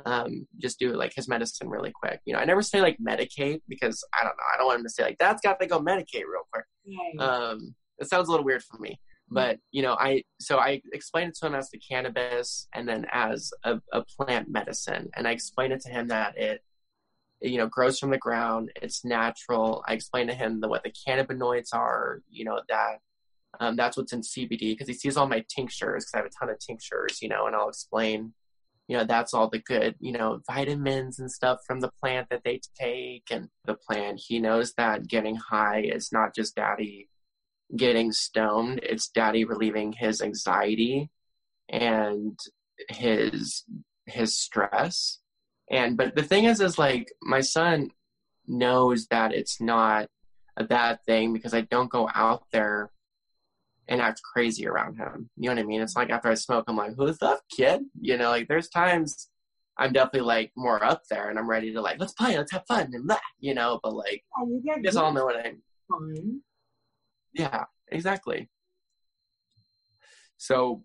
[0.06, 2.20] um just do like his medicine really quick.
[2.26, 4.86] You know, I never say like medicate because I don't know, I don't want him
[4.86, 6.66] to say like dad's got to go medicate real quick.
[7.20, 9.00] Um it sounds a little weird for me.
[9.30, 13.06] But you know, I so I explained it to him as the cannabis and then
[13.12, 15.10] as a, a plant medicine.
[15.16, 16.62] And I explained it to him that it
[17.42, 20.92] you know grows from the ground it's natural i explained to him the, what the
[20.92, 23.00] cannabinoids are you know that
[23.60, 26.30] um, that's what's in cbd because he sees all my tinctures because i have a
[26.30, 28.34] ton of tinctures you know and i'll explain
[28.92, 32.44] you know that's all the good you know vitamins and stuff from the plant that
[32.44, 34.20] they take and the plant.
[34.28, 37.08] He knows that getting high is not just daddy
[37.78, 41.10] getting stoned it's daddy relieving his anxiety
[41.70, 42.38] and
[42.90, 43.64] his
[44.08, 45.20] his stress.
[45.70, 47.92] And but the thing is is like my son
[48.46, 50.10] knows that it's not
[50.58, 52.92] a bad thing because i don't go out there
[53.88, 55.30] and act crazy around him.
[55.38, 55.82] You know what i mean?
[55.82, 57.82] It's like after i smoke i'm like who's up kid?
[58.00, 59.30] You know like there's times
[59.78, 62.64] i'm definitely like more up there and i'm ready to like let's play let's have
[62.68, 64.24] fun and blah, you know but like
[64.64, 65.54] Yeah, you guys all know what i
[65.90, 66.42] fun.
[67.34, 68.50] yeah exactly.
[70.38, 70.84] So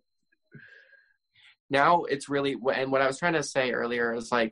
[1.71, 4.51] now it's really and what i was trying to say earlier is like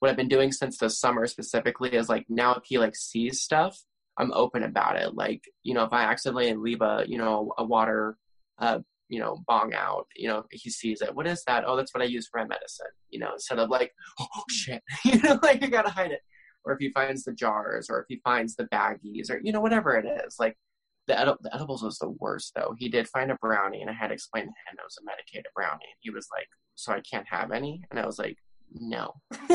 [0.00, 3.40] what i've been doing since the summer specifically is like now if he like sees
[3.40, 3.78] stuff
[4.18, 7.64] i'm open about it like you know if i accidentally leave a you know a
[7.64, 8.16] water
[8.58, 11.94] uh you know bong out you know he sees it what is that oh that's
[11.94, 15.38] what i use for my medicine you know instead of like oh shit you know
[15.42, 16.20] like i gotta hide it
[16.64, 19.60] or if he finds the jars or if he finds the baggies or you know
[19.60, 20.56] whatever it is like
[21.06, 22.74] the, edi- the edibles was the worst though.
[22.78, 25.04] He did find a brownie, and I had to explain to him it was a
[25.04, 25.94] medicated brownie.
[26.00, 28.36] He was like, "So I can't have any?" And I was like,
[28.72, 29.14] "No."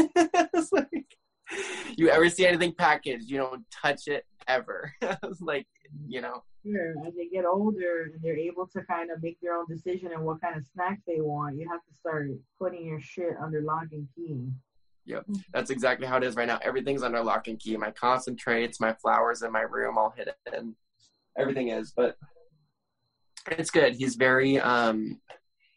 [0.53, 1.17] Was like,
[1.97, 3.29] "You ever see anything packaged?
[3.29, 4.93] You don't touch it ever."
[5.39, 5.67] Like,
[6.07, 6.93] you know, Sure.
[7.07, 10.23] As they get older and they're able to kind of make their own decision and
[10.23, 13.85] what kind of snacks they want, you have to start putting your shit under lock
[13.91, 14.47] and key.
[15.05, 16.59] Yep, that's exactly how it is right now.
[16.61, 17.75] Everything's under lock and key.
[17.77, 20.75] My concentrates, my flowers in my room, all hidden.
[21.37, 22.15] Everything is, but
[23.47, 23.95] it's good.
[23.95, 25.19] He's very, um,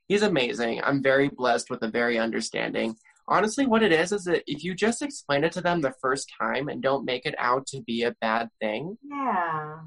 [0.06, 0.82] he's amazing.
[0.84, 2.96] I'm very blessed with a very understanding.
[3.26, 6.30] Honestly, what it is is that if you just explain it to them the first
[6.40, 9.78] time and don't make it out to be a bad thing, Yeah.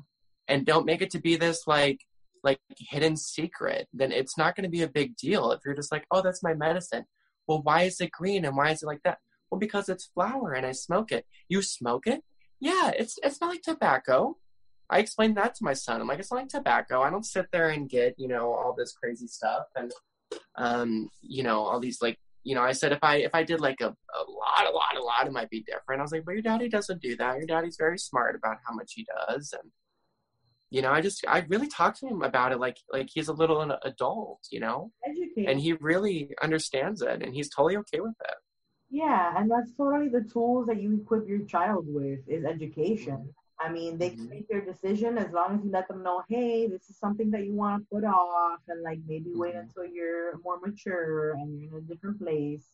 [0.47, 1.99] and don't make it to be this like
[2.43, 5.51] like hidden secret, then it's not going to be a big deal.
[5.51, 7.03] If you're just like, oh, that's my medicine.
[7.47, 9.17] Well, why is it green and why is it like that?
[9.49, 11.25] Well, because it's flower and I smoke it.
[11.49, 12.21] You smoke it?
[12.59, 14.37] Yeah, it's it's not like tobacco.
[14.89, 15.99] I explained that to my son.
[15.99, 17.01] I'm like, it's not like tobacco.
[17.01, 19.91] I don't sit there and get you know all this crazy stuff and
[20.57, 22.17] um you know all these like
[22.47, 24.97] you know I said if I if I did like a, a lot a lot
[24.97, 25.99] a lot it might be different.
[25.99, 27.37] I was like, but your daddy doesn't do that.
[27.37, 29.69] Your daddy's very smart about how much he does and
[30.69, 33.33] you know, I just I really talked to him about it like like he's a
[33.41, 35.47] little an adult, you know, Educate.
[35.49, 38.37] and he really understands it, and he's totally okay with it.
[38.89, 43.33] yeah, and that's totally the tools that you equip your child with is education.
[43.59, 44.15] I I mean, they Mhm.
[44.15, 47.31] can make their decision as long as you let them know, hey, this is something
[47.31, 49.61] that you want to put off, and like maybe wait Mhm.
[49.61, 52.65] until you're more mature and you're in a different place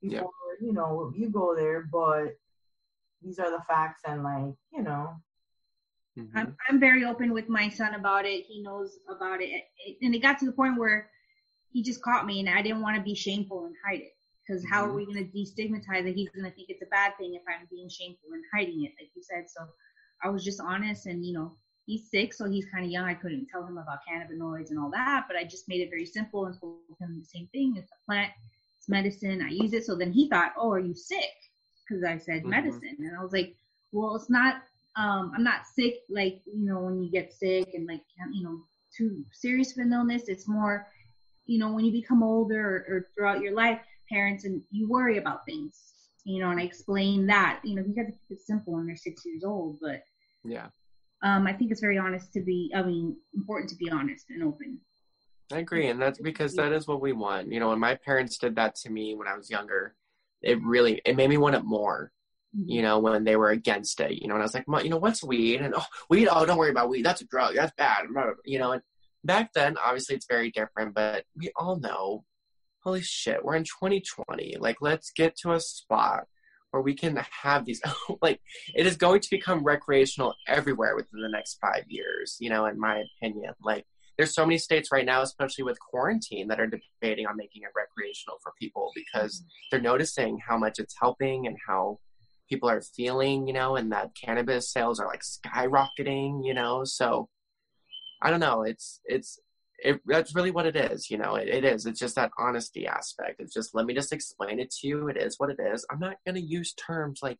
[0.00, 0.20] Yeah.
[0.20, 1.82] before you know you go there.
[1.82, 2.36] But
[3.22, 5.22] these are the facts, and like you know,
[6.16, 6.30] Mhm.
[6.34, 8.44] I'm I'm very open with my son about it.
[8.44, 9.64] He knows about it,
[10.02, 11.10] and it got to the point where
[11.70, 14.16] he just caught me, and I didn't want to be shameful and hide it.
[14.46, 14.96] Because how are Mhm.
[14.96, 16.16] we going to destigmatize it?
[16.16, 18.92] He's going to think it's a bad thing if I'm being shameful and hiding it,
[19.00, 19.48] like you said.
[19.48, 19.60] So
[20.24, 21.52] I was just honest, and you know,
[21.86, 23.04] he's sick, so he's kind of young.
[23.06, 26.06] I couldn't tell him about cannabinoids and all that, but I just made it very
[26.06, 27.54] simple and told him the same thing.
[27.54, 28.08] It's a plant,
[28.56, 29.24] it's medicine.
[29.26, 29.70] I use it.
[29.70, 31.30] So then he thought, oh, are you sick?
[31.86, 32.46] Because I said Mhm.
[32.46, 33.54] medicine, and I was like,
[33.92, 34.56] well, it's not
[34.96, 38.02] um I'm not sick like you know when you get sick and like
[38.32, 38.58] you know
[38.96, 40.28] too serious of an illness.
[40.28, 40.86] It's more
[41.46, 43.78] you know when you become older or, or throughout your life,
[44.10, 45.92] parents and you worry about things.
[46.24, 47.60] You know, and I explained that.
[47.64, 50.00] You know, you got to keep it simple when they're six years old, but
[50.44, 50.68] Yeah.
[51.22, 52.72] um I think it's very honest to be.
[52.74, 54.80] I mean, important to be honest and open.
[55.52, 57.52] I agree, and that's because that is what we want.
[57.52, 59.94] You know, when my parents did that to me when I was younger,
[60.40, 62.12] it really it made me want it more.
[62.54, 64.90] You know, when they were against it, you know, and I was like, "Mom, you
[64.90, 67.02] know, what's weed?" And oh, weed, oh, don't worry about weed.
[67.02, 67.54] That's a drug.
[67.54, 68.04] That's bad.
[68.44, 68.82] You know, and
[69.24, 72.24] back then, obviously, it's very different, but we all know,
[72.82, 74.56] holy shit, we're in 2020.
[74.58, 76.24] Like, let's get to a spot
[76.72, 77.80] where we can have these.
[78.22, 78.40] like,
[78.74, 82.36] it is going to become recreational everywhere within the next five years.
[82.40, 86.48] You know, in my opinion, like there's so many states right now, especially with quarantine,
[86.48, 90.96] that are debating on making it recreational for people because they're noticing how much it's
[91.00, 91.98] helping and how
[92.48, 96.84] people are feeling, you know, and that cannabis sales are like skyrocketing, you know.
[96.84, 97.28] So
[98.20, 98.62] I don't know.
[98.62, 99.38] It's it's
[99.84, 101.34] it, that's really what it is, you know.
[101.34, 101.86] It, it is.
[101.86, 103.40] It's just that honesty aspect.
[103.40, 105.08] It's just let me just explain it to you.
[105.08, 105.84] It is what it is.
[105.90, 107.38] I'm not gonna use terms like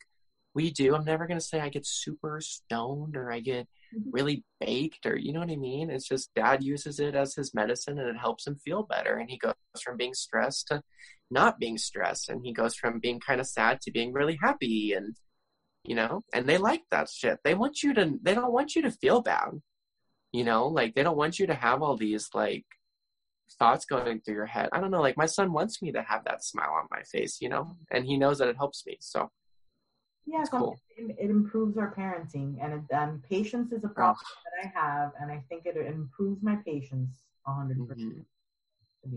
[0.54, 0.94] we do.
[0.94, 4.10] I'm never gonna say I get super stoned or I get mm-hmm.
[4.10, 5.90] really baked or you know what I mean.
[5.90, 9.16] It's just dad uses it as his medicine and it helps him feel better.
[9.16, 10.82] And he goes from being stressed to
[11.30, 14.92] not being stressed, and he goes from being kind of sad to being really happy
[14.92, 15.16] and
[15.84, 18.82] you know and they like that shit they want you to they don't want you
[18.82, 19.50] to feel bad
[20.32, 22.64] you know like they don't want you to have all these like
[23.58, 26.24] thoughts going through your head i don't know like my son wants me to have
[26.24, 29.30] that smile on my face you know and he knows that it helps me so
[30.26, 30.76] yeah, cool.
[30.96, 35.32] it, improves our parenting, and it, um, patience is a problem that I have, and
[35.32, 37.88] I think it improves my patience a hundred mhm.
[37.88, 38.26] percent.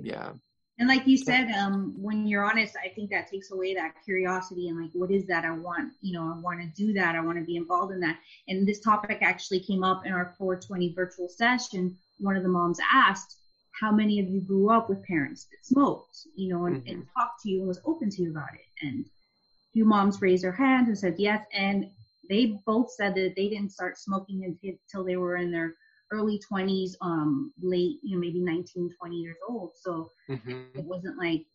[0.02, 0.32] yeah
[0.78, 4.68] And like you said, um, when you're honest, I think that takes away that curiosity
[4.68, 5.46] and like, what is that?
[5.46, 7.16] I want, you know, I want to do that.
[7.16, 8.18] I want to be involved in that.
[8.50, 11.96] And this topic actually came up in our 420 virtual session.
[12.20, 13.38] One of the moms asked,
[13.80, 17.42] how many of you grew up with parents that smoked, you know, and, and talked
[17.44, 18.86] to you and was open to you about it?
[18.86, 21.42] And a few moms raised their hands and said yes.
[21.54, 21.86] And
[22.30, 25.74] they both said that they didn't start smoking until they were in their
[26.16, 29.72] early 20s, um, late, you know, maybe 19, 20 years old.
[29.76, 31.46] So hmm it wasn't like,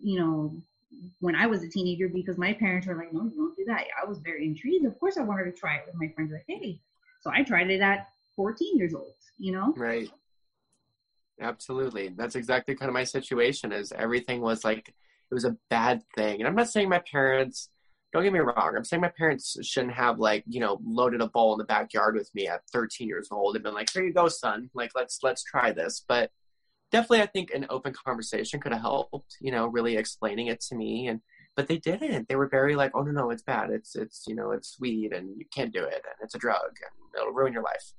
[0.00, 0.56] you know,
[1.20, 3.84] when I was a teenager because my parents were like, no, you don't do that.
[4.02, 4.84] I was very intrigued.
[4.84, 6.32] Of course, I wanted to try it with my friends.
[6.32, 6.80] Like, hey,
[7.20, 9.14] so I tried it at 14 years old.
[9.38, 10.10] You know, right
[11.40, 16.02] absolutely that's exactly kind of my situation is everything was like it was a bad
[16.14, 17.68] thing and i'm not saying my parents
[18.12, 21.28] don't get me wrong i'm saying my parents shouldn't have like you know loaded a
[21.28, 24.12] bowl in the backyard with me at 13 years old and been like here you
[24.12, 24.70] go son.
[24.74, 26.04] Like let's let's try this.
[26.06, 26.30] But
[26.90, 30.74] definitely i think an open conversation could have helped you know really explaining it to
[30.74, 31.20] me and
[31.54, 32.28] but they didn't.
[32.28, 33.70] They were very like oh no no it's bad.
[33.70, 36.60] It's it's you know it's weed and you can't do it and it's a drug
[36.64, 37.92] and it'll ruin your life.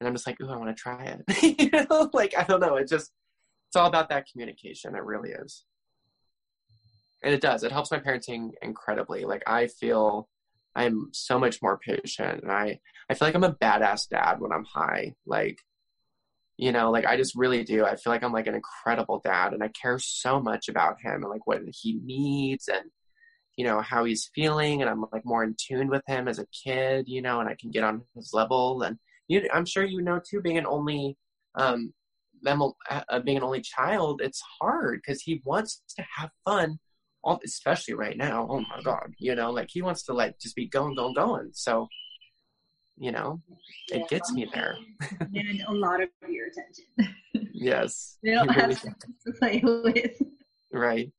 [0.00, 1.60] And i'm just like oh i want to try it.
[1.60, 2.76] You know like i don't know.
[2.76, 3.12] It just
[3.68, 4.96] it's all about that communication.
[4.96, 5.64] It really is
[7.22, 7.62] and it does.
[7.62, 9.24] It helps my parenting incredibly.
[9.24, 10.28] Like i feel
[10.76, 14.52] i'm so much more patient and i i feel like i'm a badass dad when
[14.52, 15.14] i'm high.
[15.26, 15.58] Like
[16.56, 17.84] you know like i just really do.
[17.84, 21.22] I feel like i'm like an incredible dad and i care so much about him
[21.22, 22.90] and like what he needs and
[23.56, 26.46] you know how he's feeling and i'm like more in tune with him as a
[26.46, 28.82] kid you know and i can get on his level.
[28.82, 28.96] And
[29.28, 31.16] you i'm sure you know too being an only
[31.56, 31.92] um
[32.46, 36.78] uh, being an only child it's hard because he wants to have fun
[37.22, 40.56] all, especially right now oh my god you know like he wants to like just
[40.56, 41.88] be going going going so
[42.96, 43.40] you know
[43.88, 44.76] it gets me there
[45.20, 47.14] and a lot of your attention.
[47.52, 50.22] yes They don't really have to play with.
[50.72, 51.10] right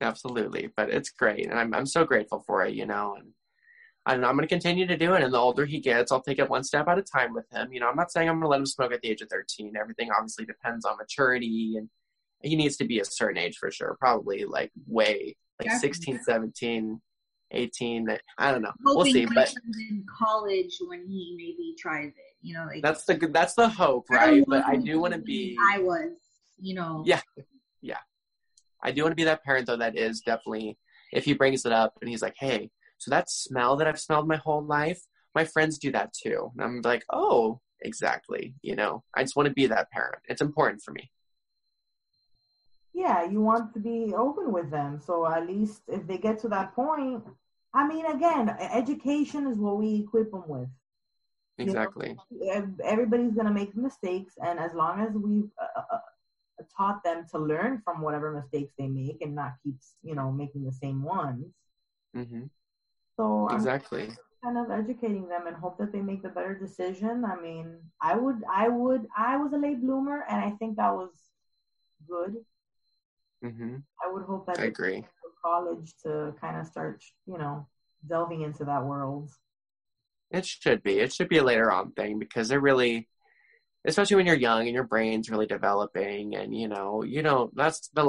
[0.00, 3.28] absolutely but it's great and i'm, I'm so grateful for it you know and
[4.06, 5.22] and I'm going to continue to do it.
[5.22, 7.72] And the older he gets, I'll take it one step at a time with him.
[7.72, 9.28] You know, I'm not saying I'm going to let him smoke at the age of
[9.28, 9.74] 13.
[9.78, 11.88] Everything obviously depends on maturity, and
[12.42, 13.96] he needs to be a certain age for sure.
[14.00, 15.88] Probably like way like Definitely.
[15.88, 17.00] 16, 17.
[17.52, 18.18] 18.
[18.38, 18.72] I don't know.
[18.82, 19.24] We'll see.
[19.24, 23.68] But in college when he maybe tries it, you know, like that's the that's the
[23.68, 24.44] hope, right?
[24.46, 25.56] But I do want to be.
[25.72, 26.10] I was,
[26.58, 27.04] you know.
[27.06, 27.20] Yeah,
[27.80, 27.98] yeah.
[28.82, 29.76] I do want to be that parent though.
[29.76, 30.76] That is definitely
[31.12, 34.26] if he brings it up and he's like, "Hey, so that smell that I've smelled
[34.26, 35.00] my whole life,
[35.34, 39.46] my friends do that too," and I'm like, "Oh, exactly." You know, I just want
[39.46, 40.18] to be that parent.
[40.28, 41.12] It's important for me
[42.96, 44.98] yeah, you want to be open with them.
[45.04, 47.22] So at least if they get to that point,
[47.74, 50.68] I mean, again, education is what we equip them with.
[51.58, 52.16] Exactly.
[52.30, 57.04] You know, everybody's gonna make mistakes, and as long as we've uh, uh, uh, taught
[57.04, 60.72] them to learn from whatever mistakes they make and not keep, you know, making the
[60.72, 61.52] same ones.
[62.16, 62.44] Mm-hmm.
[63.18, 64.08] So exactly.
[64.08, 67.26] I'm kind of educating them and hope that they make the better decision.
[67.26, 70.94] I mean, I would, I would, I was a late bloomer, and I think that
[70.94, 71.10] was
[72.08, 72.36] good
[73.44, 73.76] Mm-hmm.
[74.04, 75.04] I would hope that I agree.
[75.44, 77.66] College to kind of start, you know,
[78.08, 79.30] delving into that world.
[80.30, 80.98] It should be.
[80.98, 83.08] It should be a later on thing because it really,
[83.86, 87.88] especially when you're young and your brain's really developing, and you know, you know, that's
[87.94, 88.02] the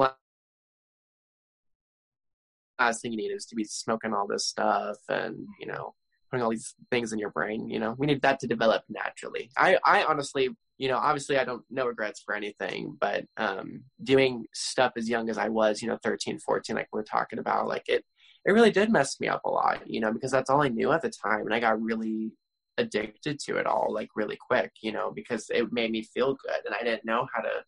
[2.80, 5.93] last thing you need is to be smoking all this stuff and you know
[6.32, 7.69] putting all these things in your brain.
[7.69, 9.51] You know, we need that to develop naturally.
[9.55, 14.45] I, I honestly you know, obviously I don't no regrets for anything, but um, doing
[14.53, 17.84] stuff as young as I was, you know, 13, 14, like we're talking about, like
[17.88, 18.03] it,
[18.45, 20.91] it really did mess me up a lot, you know, because that's all I knew
[20.91, 21.41] at the time.
[21.41, 22.32] And I got really
[22.78, 26.65] addicted to it all, like really quick, you know, because it made me feel good
[26.65, 27.63] and I didn't know how to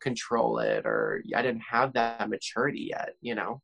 [0.00, 3.60] control it or I didn't have that maturity yet, you know?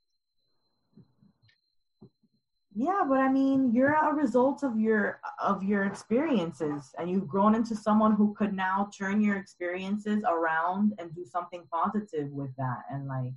[2.76, 7.54] Yeah but i mean you're a result of your of your experiences and you've grown
[7.54, 12.82] into someone who could now turn your experiences around and do something positive with that
[12.90, 13.32] and like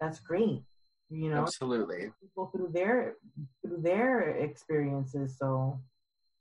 [0.00, 0.62] that's great
[1.10, 1.42] you know?
[1.42, 2.10] Absolutely.
[2.20, 3.16] People through their
[3.62, 5.78] through their experiences so.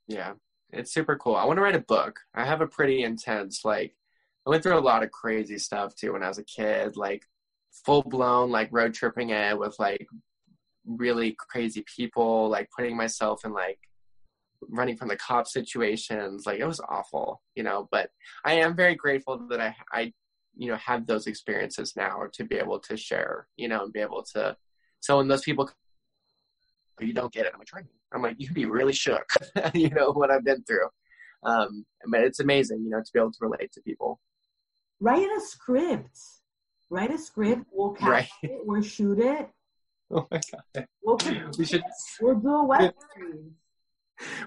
[0.07, 0.34] Yeah
[0.71, 1.36] it's super cool.
[1.36, 2.19] I want to write a book.
[2.34, 3.95] I have a pretty intense like
[4.45, 7.24] i went through a lot of crazy stuff too when i was a kid like
[7.71, 10.07] full blown like road tripping it with like
[10.86, 13.79] really crazy people, like putting myself in like
[14.69, 16.45] running from the cop situations.
[16.45, 18.09] Like it was awful, you know, but
[18.45, 20.13] I am very grateful that I, I,
[20.55, 23.99] you know, have those experiences now to be able to share, you know, and be
[23.99, 24.55] able to,
[24.99, 25.69] so when those people,
[26.99, 29.25] you don't get it, I'm like, I'm like, you'd be really shook,
[29.73, 30.88] you know, what I've been through.
[31.43, 34.19] Um, but it's amazing, you know, to be able to relate to people.
[34.99, 36.17] Write a script.
[36.89, 37.63] Write a script.
[37.71, 38.27] We'll cast right.
[38.43, 38.61] it.
[38.63, 39.49] We'll shoot it
[40.11, 40.39] Oh my
[40.75, 40.87] god.
[41.03, 41.17] We'll,
[41.57, 41.83] we should.
[42.21, 43.51] We'll do a web series.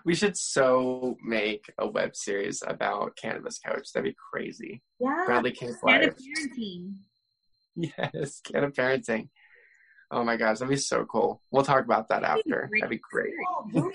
[0.05, 3.93] We should so make a web series about Cannabis Coach.
[3.93, 4.83] That'd be crazy.
[5.01, 5.25] Yeah.
[5.27, 6.15] Bradley King's life.
[6.15, 6.95] parenting.
[7.75, 9.29] Yes, can parenting.
[10.11, 11.43] Oh my gosh, that'd be so cool.
[11.51, 12.71] We'll talk about that after.
[12.73, 13.35] That'd be great.
[13.75, 13.91] Oh,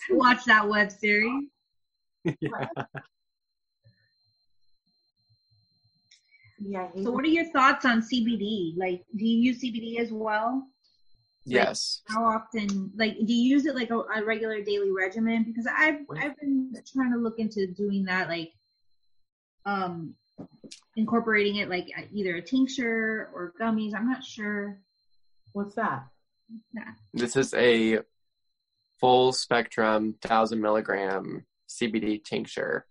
[0.10, 1.44] Watch that web series.
[2.24, 2.68] yeah.
[6.58, 6.88] Yeah.
[7.02, 8.76] So, what are your thoughts on CBD?
[8.76, 10.66] Like, do you use CBD as well?
[11.46, 12.02] Yes.
[12.08, 15.44] Like how often, like, do you use it like a, a, regular daily regimen?
[15.44, 18.52] Because I've I've been trying to look into doing that, like,
[19.64, 20.14] um,
[20.96, 23.94] incorporating it like either a tincture or gummies.
[23.94, 24.80] I'm not sure.
[25.52, 26.06] What's that?
[26.74, 26.92] Yeah.
[27.14, 28.00] This is a
[29.00, 32.86] full spectrum thousand milligram CBD tincture.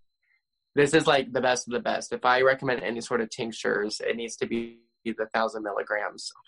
[0.75, 2.11] This is like the best of the best.
[2.11, 6.31] If I recommend any sort of tinctures, it needs to be the thousand milligrams.
[6.35, 6.41] Oh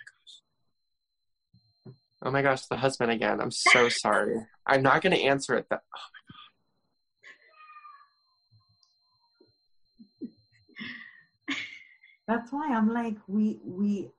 [2.23, 3.39] Oh my gosh, the husband again.
[3.39, 4.37] I'm so sorry.
[4.65, 5.67] I'm not going to answer it.
[5.69, 5.81] That.
[5.93, 5.99] Oh
[12.27, 14.09] that's why I'm like, we we.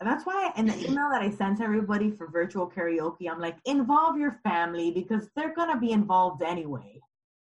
[0.00, 4.18] That's why in the email that I sent everybody for virtual karaoke, I'm like, involve
[4.18, 7.00] your family because they're gonna be involved anyway.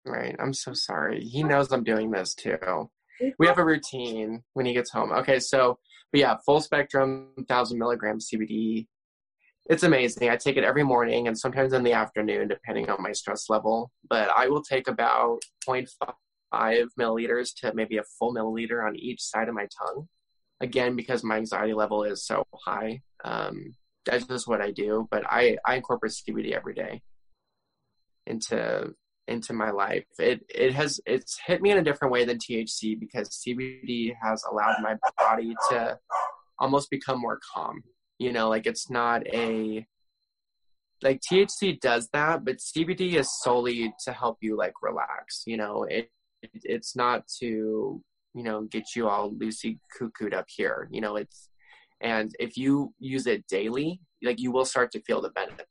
[0.05, 0.37] Right.
[0.39, 1.24] I'm so sorry.
[1.24, 2.91] He knows I'm doing this too.
[3.39, 5.11] We have a routine when he gets home.
[5.11, 5.78] Okay, so
[6.12, 8.87] but yeah, full spectrum, thousand milligrams CBD
[9.69, 10.29] it's amazing.
[10.31, 13.91] I take it every morning and sometimes in the afternoon, depending on my stress level.
[14.09, 19.49] But I will take about 0.5 milliliters to maybe a full milliliter on each side
[19.49, 20.09] of my tongue.
[20.61, 23.03] Again, because my anxiety level is so high.
[23.25, 25.09] Um, that's just what I do.
[25.11, 27.03] But I, I incorporate CBD every day
[28.27, 28.95] into
[29.29, 30.05] into my life.
[30.19, 34.45] It it has it's hit me in a different way than THC because CBD has
[34.51, 35.99] allowed my body to
[36.61, 37.83] almost become more calm
[38.19, 39.87] you know, like it's not a
[41.03, 45.43] like THC does that, but CBD is solely to help you like relax.
[45.47, 46.11] You know, it,
[46.43, 48.03] it it's not to
[48.35, 50.89] you know get you all loosey cuckooed up here.
[50.91, 51.49] You know, it's
[52.01, 55.71] and if you use it daily, like you will start to feel the benefits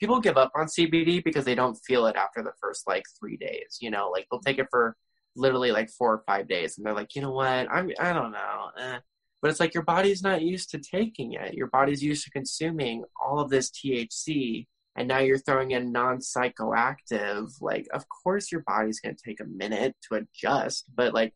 [0.00, 3.36] people give up on CBD because they don't feel it after the first like three
[3.36, 3.78] days.
[3.80, 4.96] You know, like they'll take it for
[5.34, 8.32] literally like four or five days, and they're like, you know what, I'm I don't
[8.32, 8.70] know.
[8.78, 8.98] Eh.
[9.42, 11.54] But it's like your body's not used to taking it.
[11.54, 14.66] Your body's used to consuming all of this THC,
[14.96, 17.50] and now you're throwing in non psychoactive.
[17.60, 21.34] Like, of course, your body's going to take a minute to adjust, but like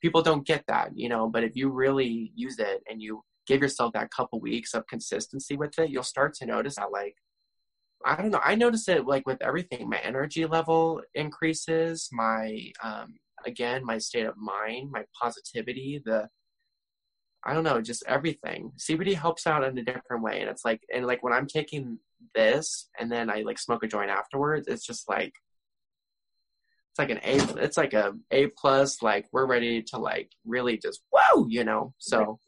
[0.00, 1.28] people don't get that, you know.
[1.28, 5.56] But if you really use it and you give yourself that couple weeks of consistency
[5.56, 7.16] with it, you'll start to notice that like
[8.04, 8.40] I don't know.
[8.42, 9.88] I notice it like with everything.
[9.88, 12.08] My energy level increases.
[12.12, 16.28] My um, again, my state of mind, my positivity, the
[17.44, 18.72] I don't know, just everything.
[18.78, 21.98] CBD helps out in a different way, and it's like and like when I'm taking
[22.34, 25.32] this and then I like smoke a joint afterwards, it's just like
[26.90, 27.62] it's like an A.
[27.62, 29.02] It's like a A plus.
[29.02, 31.94] Like we're ready to like really just whoa, you know.
[31.98, 32.38] So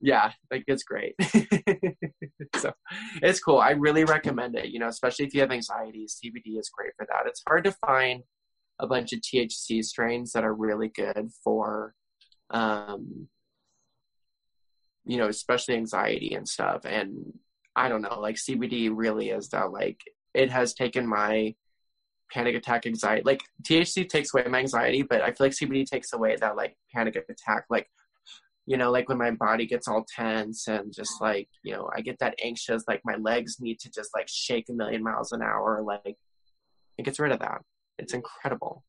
[0.00, 1.14] yeah, like it's great.
[2.56, 2.72] so
[3.20, 3.58] it's cool.
[3.58, 4.66] I really recommend it.
[4.66, 7.26] You know, especially if you have anxiety, CBD is great for that.
[7.26, 8.22] It's hard to find
[8.78, 11.94] a bunch of THC strains that are really good for,
[12.50, 13.28] um,
[15.04, 16.84] you know, especially anxiety and stuff.
[16.84, 17.32] And
[17.74, 20.00] I don't know, like CBD really is that like
[20.34, 21.54] it has taken my
[22.32, 23.22] panic attack anxiety.
[23.24, 26.76] Like THC takes away my anxiety, but I feel like CBD takes away that like
[26.94, 27.64] panic attack.
[27.70, 27.88] Like
[28.68, 32.02] you know, like when my body gets all tense and just like, you know, I
[32.02, 35.40] get that anxious, like my legs need to just like shake a million miles an
[35.40, 35.80] hour.
[35.82, 36.16] Like
[36.98, 37.62] it gets rid of that.
[37.98, 38.84] It's incredible.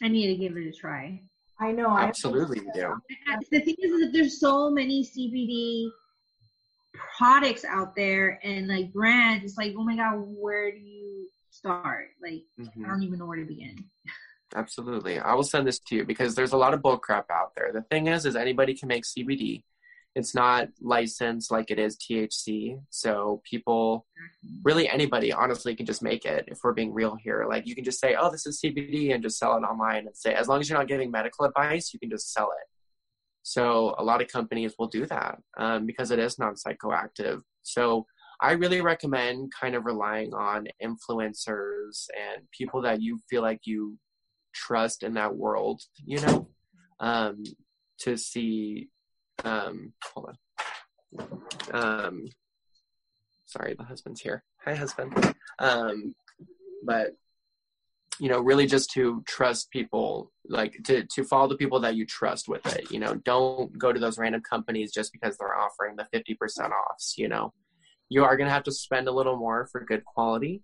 [0.00, 1.22] I need to give it a try.
[1.60, 1.96] I know.
[1.96, 2.94] Absolutely, you do.
[3.50, 5.90] The thing is, is that there's so many CBD
[7.16, 9.44] products out there and like brands.
[9.44, 12.08] It's like, oh my god, where do you start?
[12.22, 12.84] Like, mm-hmm.
[12.84, 13.84] I don't even know where to begin.
[14.54, 15.18] Absolutely.
[15.18, 17.70] I will send this to you because there's a lot of bull crap out there.
[17.72, 19.62] The thing is, is anybody can make CBD.
[20.18, 22.80] It's not licensed like it is THC.
[22.90, 24.04] So people,
[24.64, 26.44] really anybody, honestly, can just make it.
[26.48, 29.22] If we're being real here, like you can just say, "Oh, this is CBD," and
[29.22, 32.00] just sell it online and say, as long as you're not giving medical advice, you
[32.00, 32.66] can just sell it.
[33.44, 37.40] So a lot of companies will do that um, because it is non psychoactive.
[37.62, 38.04] So
[38.40, 43.98] I really recommend kind of relying on influencers and people that you feel like you
[44.54, 46.48] trust in that world, you know,
[47.00, 47.42] um,
[48.00, 48.88] to see.
[49.44, 51.28] Um, hold on.
[51.72, 52.28] Um,
[53.46, 54.42] sorry, the husband's here.
[54.64, 55.34] Hi, husband.
[55.58, 56.14] Um,
[56.84, 57.12] but
[58.20, 62.04] you know, really just to trust people, like to to follow the people that you
[62.04, 62.90] trust with it.
[62.90, 66.72] You know, don't go to those random companies just because they're offering the fifty percent
[66.72, 67.14] offs.
[67.16, 67.52] You know,
[68.08, 70.62] you are to have to spend a little more for good quality.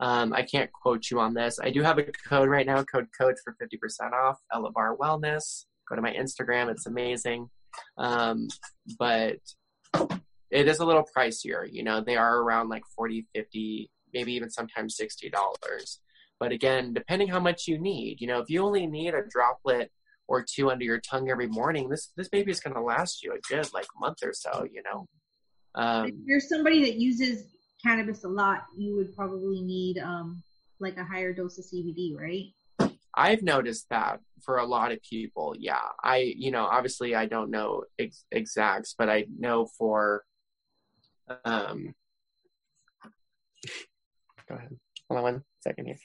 [0.00, 1.60] Um, I can't quote you on this.
[1.62, 5.66] I do have a code right now, code coach for 50% off, Ella Bar Wellness.
[5.88, 7.48] Go to my Instagram, it's amazing.
[7.98, 8.48] Um,
[8.98, 9.36] but
[10.50, 11.66] it is a little pricier.
[11.70, 15.32] You know, they are around like 40, 50, maybe even sometimes $60.
[16.40, 19.90] But again, depending how much you need, you know, if you only need a droplet
[20.26, 23.32] or two under your tongue every morning, this this baby is going to last you
[23.32, 24.66] a good like month or so.
[24.70, 25.06] You know,
[25.74, 27.44] um, if you're somebody that uses
[27.84, 30.42] cannabis a lot, you would probably need um,
[30.80, 32.46] like a higher dose of CBD, right?
[33.16, 35.54] I've noticed that for a lot of people.
[35.58, 40.24] Yeah, I you know obviously I don't know ex- exacts, but I know for
[41.44, 41.94] um.
[44.48, 44.76] Go ahead.
[45.08, 45.96] Hold on one second here.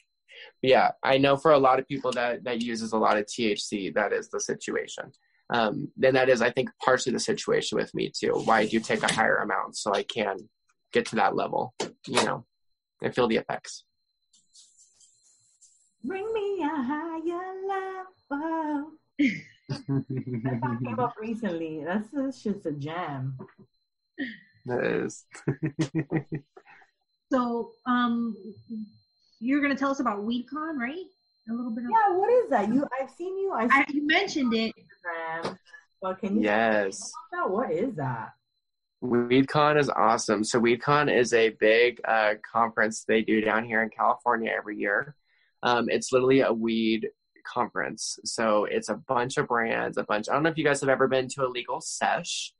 [0.61, 3.93] yeah, I know for a lot of people that that uses a lot of THC,
[3.95, 5.11] that is the situation.
[5.51, 8.33] Um, then that is, I think, partially the situation with me too.
[8.45, 10.37] Why I do take a higher amount so I can
[10.93, 11.73] get to that level,
[12.07, 12.45] you know,
[13.01, 13.83] and feel the effects.
[16.03, 18.91] Bring me a higher level.
[19.19, 21.83] that came up recently.
[21.85, 23.37] That's this shit's a jam.
[24.65, 25.25] That is.
[27.31, 28.35] so, um,
[29.39, 31.05] you're gonna tell us about WeedCon, right?
[31.49, 31.83] A little bit.
[31.85, 32.15] Of- yeah.
[32.15, 32.69] What is that?
[32.69, 32.87] You?
[33.01, 33.51] I've seen you.
[33.51, 34.73] I've seen I, you mentioned it.
[34.75, 35.57] Instagram.
[36.01, 36.43] But can you?
[36.43, 37.11] Yes.
[37.47, 38.29] What is that?
[39.03, 40.43] WeedCon is awesome.
[40.43, 45.15] So WeedCon is a big uh, conference they do down here in California every year.
[45.63, 47.09] Um, it's literally a weed
[47.45, 48.19] conference.
[48.23, 50.29] So it's a bunch of brands, a bunch.
[50.29, 52.53] I don't know if you guys have ever been to a legal sesh,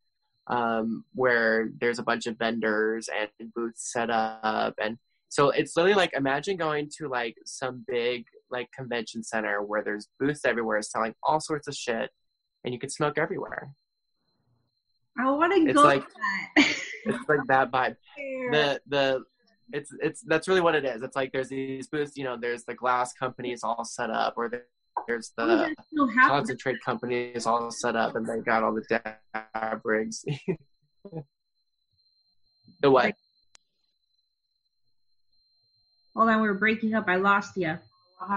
[0.48, 4.98] um, where there's a bunch of vendors and booths set up, and
[5.30, 10.08] so it's literally like imagine going to like some big like convention center where there's
[10.20, 12.10] booths everywhere selling all sorts of shit,
[12.64, 13.72] and you can smoke everywhere.
[15.20, 15.84] I want to go.
[15.84, 16.04] Like,
[17.06, 17.96] it's like that vibe.
[18.52, 19.24] The the
[19.74, 21.02] it's it's that's really what it is.
[21.02, 24.50] It's like there's these booths, you know, there's the glass companies all set up, or
[25.08, 30.24] there's the oh, concentrate companies all set up, and they got all the dab rigs.
[32.82, 33.14] the what?
[36.16, 37.06] Hold on, we're breaking up.
[37.08, 37.78] I lost you.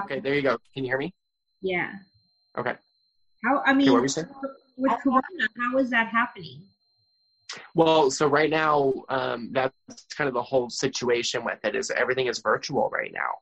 [0.04, 0.56] Okay, there you go.
[0.74, 1.12] Can you hear me?
[1.60, 1.92] Yeah.
[2.56, 2.74] Okay.
[3.44, 4.22] How I mean, okay,
[4.76, 5.22] with Corona,
[5.58, 6.62] how is that happening?
[7.74, 9.74] Well, so right now, um, that's
[10.16, 11.74] kind of the whole situation with it.
[11.74, 13.32] Is everything is virtual right now.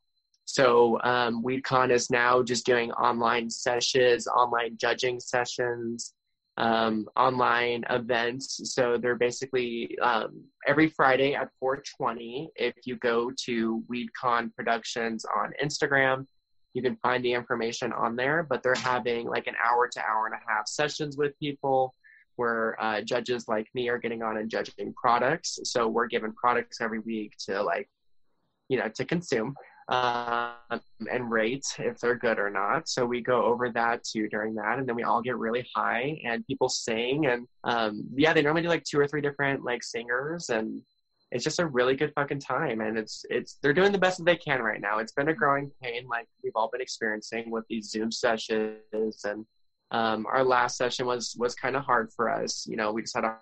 [0.44, 6.12] So um, WeedCon is now just doing online sessions, online judging sessions,
[6.56, 8.60] um, online events.
[8.74, 12.48] So they're basically um, every Friday at 4:20.
[12.56, 16.26] If you go to WeedCon Productions on Instagram,
[16.74, 18.42] you can find the information on there.
[18.42, 21.94] But they're having like an hour to hour and a half sessions with people
[22.40, 25.58] where uh, judges like me are getting on and judging products.
[25.64, 27.86] So we're given products every week to like,
[28.70, 29.54] you know, to consume
[29.88, 30.80] um,
[31.12, 32.88] and rate if they're good or not.
[32.88, 36.18] So we go over that too during that, and then we all get really high
[36.24, 39.82] and people sing and um, yeah, they normally do like two or three different like
[39.82, 40.80] singers and
[41.32, 44.24] it's just a really good fucking time and it's it's they're doing the best that
[44.24, 44.98] they can right now.
[44.98, 49.44] It's been a growing pain like we've all been experiencing with these Zoom sessions and
[49.90, 52.66] um, our last session was was kind of hard for us.
[52.68, 53.38] You know, we just had a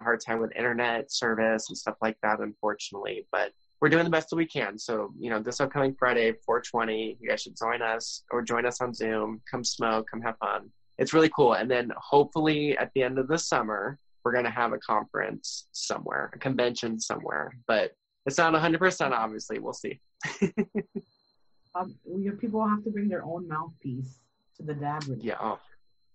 [0.00, 3.26] hard time with internet service and stuff like that, unfortunately.
[3.32, 4.78] But we're doing the best that we can.
[4.78, 8.80] So, you know, this upcoming Friday, 420, you guys should join us or join us
[8.80, 9.40] on Zoom.
[9.50, 10.70] Come smoke, come have fun.
[10.98, 11.54] It's really cool.
[11.54, 15.68] And then hopefully at the end of the summer, we're going to have a conference
[15.72, 17.52] somewhere, a convention somewhere.
[17.68, 17.92] But
[18.26, 19.60] it's not 100%, obviously.
[19.60, 20.00] We'll see.
[21.74, 24.18] um, your people have to bring their own mouthpiece
[24.58, 25.04] to the dab.
[25.20, 25.36] Yeah.
[25.40, 25.58] Oh,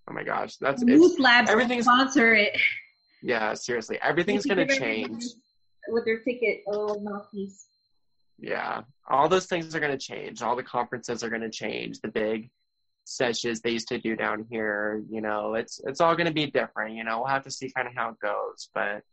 [0.07, 0.57] oh my gosh.
[0.57, 2.55] That's Moose Labs everything's sponsor it.
[3.21, 3.97] Yeah, seriously.
[4.01, 5.23] Everything's going to change
[5.87, 7.67] with their ticket oh mouthpiece.
[8.39, 10.41] Yeah, all those things are going to change.
[10.41, 12.01] All the conferences are going to change.
[12.01, 12.49] The big
[13.05, 16.47] sessions they used to do down here, you know, it's it's all going to be
[16.47, 16.95] different.
[16.95, 19.03] You know, we'll have to see kind of how it goes, but.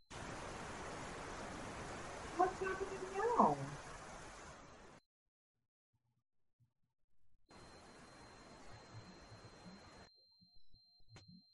[2.36, 2.88] What's happening
[3.38, 3.56] now?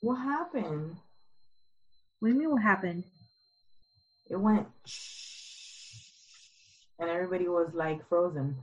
[0.06, 0.98] What happened?
[2.20, 2.50] What do you mean?
[2.52, 3.02] What happened?
[4.30, 4.68] it went
[7.00, 8.54] and everybody was like frozen.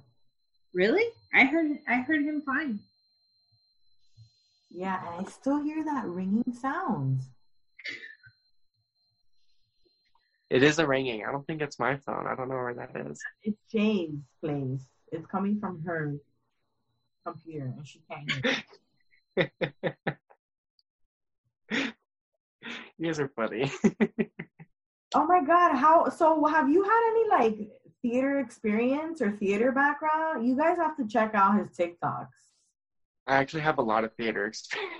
[0.74, 1.04] Really?
[1.34, 2.80] I heard I heard him fine.
[4.70, 7.24] Yeah, and I still hear that ringing sound.
[10.50, 11.26] It is a ringing.
[11.28, 12.26] I don't think it's my phone.
[12.26, 13.20] I don't know where that is.
[13.44, 14.88] It's Jane's place.
[15.12, 16.16] It's coming from her
[17.28, 18.64] computer, and she can't
[19.36, 20.14] hear.
[22.98, 23.72] you guys are funny.
[25.16, 27.70] Oh my god, how so have you had any like
[28.02, 30.48] theater experience or theater background?
[30.48, 32.28] You guys have to check out his TikToks.
[33.28, 34.91] I actually have a lot of theater experience.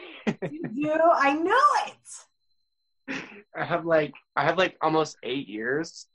[0.52, 1.02] you do?
[1.16, 3.22] I knew it.
[3.58, 6.06] I have like I have like almost eight years.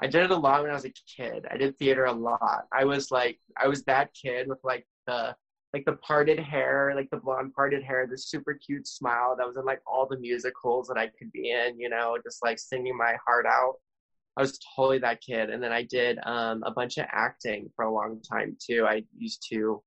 [0.00, 1.46] I did it a lot when I was a kid.
[1.50, 2.66] I did theater a lot.
[2.72, 5.36] I was like I was that kid with like the
[5.74, 9.56] like the parted hair, like the blonde parted hair, the super cute smile that was
[9.56, 12.96] in like all the musicals that I could be in, you know, just like singing
[12.96, 13.74] my heart out.
[14.36, 15.50] I was totally that kid.
[15.50, 18.86] And then I did um, a bunch of acting for a long time too.
[18.88, 19.82] I used to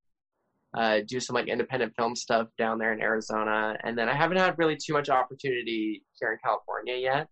[0.77, 3.75] uh, do some like independent film stuff down there in Arizona.
[3.83, 7.27] And then I haven't had really too much opportunity here in California yet.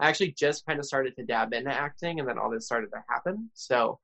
[0.00, 2.88] I actually just kind of started to dab into acting and then all this started
[2.88, 3.50] to happen.
[3.54, 4.00] So,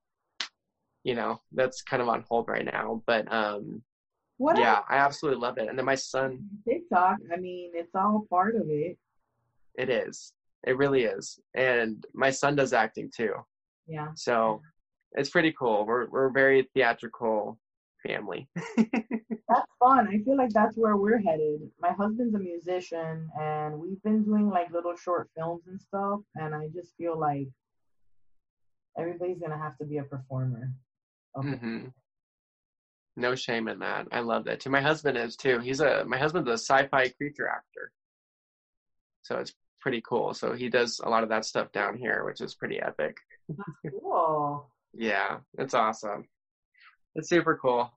[1.03, 3.03] you know, that's kind of on hold right now.
[3.07, 3.83] But um,
[4.39, 5.69] what yeah, I absolutely love it.
[5.69, 8.97] And then my son TikTok, I mean, it's all part of it.
[9.77, 10.33] It is.
[10.67, 11.39] It really is.
[11.55, 13.35] And my son does acting too.
[13.87, 14.09] Yeah.
[14.15, 14.63] So
[15.13, 15.85] it's pretty cool.
[15.87, 17.59] We're we're a very theatrical
[18.07, 18.49] family.
[18.77, 20.09] that's fun.
[20.09, 21.61] I feel like that's where we're headed.
[21.81, 26.55] My husband's a musician and we've been doing like little short films and stuff and
[26.55, 27.49] I just feel like
[28.97, 30.73] everybody's gonna have to be a performer.
[31.37, 31.49] Okay.
[31.49, 31.87] Mm-hmm.
[33.19, 34.07] No shame in that.
[34.13, 34.71] I love that too.
[34.71, 35.59] My husband is too.
[35.59, 37.91] He's a my husband's a sci-fi creature actor.
[39.23, 40.35] So it's pretty cool.
[40.35, 43.17] So he does a lot of that stuff down here, which is pretty epic.
[43.49, 44.71] That's cool.
[44.95, 46.29] yeah, it's awesome.
[47.17, 47.93] It's super cool.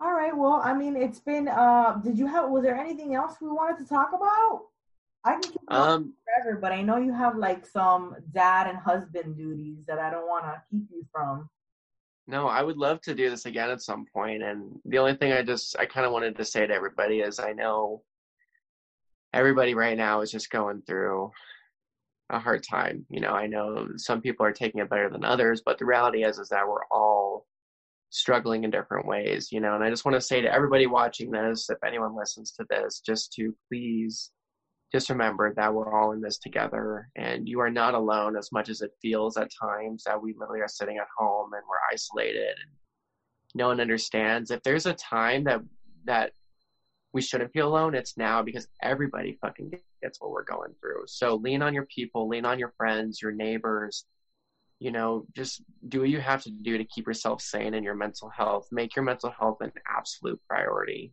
[0.00, 0.34] All right.
[0.34, 1.48] Well, I mean, it's been.
[1.48, 2.48] Uh, did you have?
[2.48, 4.62] Was there anything else we wanted to talk about?
[5.24, 9.36] I can keep um, forever, but I know you have like some dad and husband
[9.36, 11.50] duties that I don't want to keep you from.
[12.28, 14.42] No, I would love to do this again at some point.
[14.42, 17.38] And the only thing I just, I kind of wanted to say to everybody is
[17.38, 18.02] I know
[19.32, 21.30] everybody right now is just going through
[22.28, 23.06] a hard time.
[23.08, 26.22] You know, I know some people are taking it better than others, but the reality
[26.22, 27.46] is, is that we're all
[28.10, 31.30] struggling in different ways, you know, and I just want to say to everybody watching
[31.30, 34.32] this, if anyone listens to this, just to please
[34.92, 38.68] just remember that we're all in this together and you are not alone as much
[38.68, 42.48] as it feels at times that we literally are sitting at home and we're isolated
[42.48, 42.70] and
[43.54, 44.50] no one understands.
[44.50, 45.60] If there's a time that
[46.04, 46.32] that
[47.12, 49.72] we shouldn't feel alone, it's now because everybody fucking
[50.02, 51.04] gets what we're going through.
[51.06, 54.04] So lean on your people, lean on your friends, your neighbors.
[54.78, 57.96] You know, just do what you have to do to keep yourself sane in your
[57.96, 58.68] mental health.
[58.70, 61.12] Make your mental health an absolute priority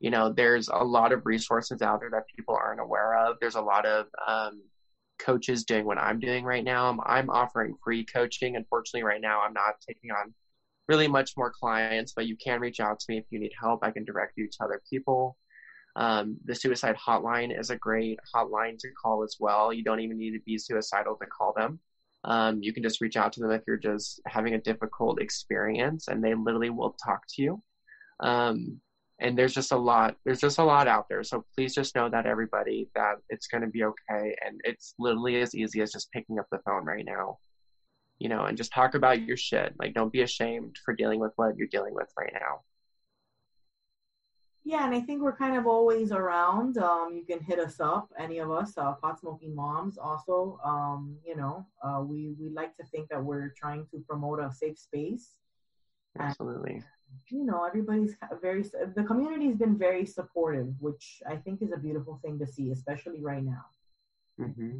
[0.00, 3.36] you know there's a lot of resources out there that people aren't aware of.
[3.40, 4.62] There's a lot of um,
[5.18, 6.88] coaches doing what i'm doing right now.
[6.88, 8.56] I'm, I'm, offering free coaching.
[8.56, 10.34] Unfortunately right now i'm not taking on
[10.88, 13.80] really much more clients but you can reach out to me if you need help.
[13.82, 15.36] I can direct you to other people.
[15.94, 19.72] Um, the suicide hotline is a great hotline to call as well.
[19.72, 21.78] You don't even need to be suicidal to call them.
[22.24, 26.08] Um, you can just reach out to them if you're just having a difficult experience
[26.08, 27.62] and they literally will talk to you.
[28.20, 28.80] Um,
[29.22, 31.22] and there's just a lot there's just a lot out there.
[31.22, 35.40] So please just know that everybody that it's going to be okay and it's literally
[35.40, 37.38] as easy as just picking up the phone right now.
[38.18, 39.74] You know and just talk about your shit.
[39.78, 42.60] Like don't be ashamed for dealing with what you're dealing with right now.
[44.64, 46.78] Yeah and i think we're kind of always around.
[46.78, 50.58] Um, you can hit us up any of us uh, pot smoking moms also.
[50.64, 54.50] Um, you know uh, we we like to think that we're trying to promote a
[54.52, 55.36] safe space.
[56.18, 56.82] Absolutely
[57.30, 58.62] you know everybody's very
[58.94, 63.20] the community's been very supportive which i think is a beautiful thing to see especially
[63.20, 63.64] right now
[64.40, 64.78] mm-hmm.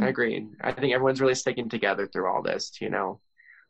[0.00, 3.20] i agree i think everyone's really sticking together through all this you know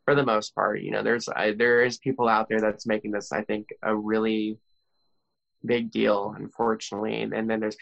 [0.05, 3.11] for the most part you know there's I, there is people out there that's making
[3.11, 4.59] this i think a really
[5.65, 7.77] big deal unfortunately and then there's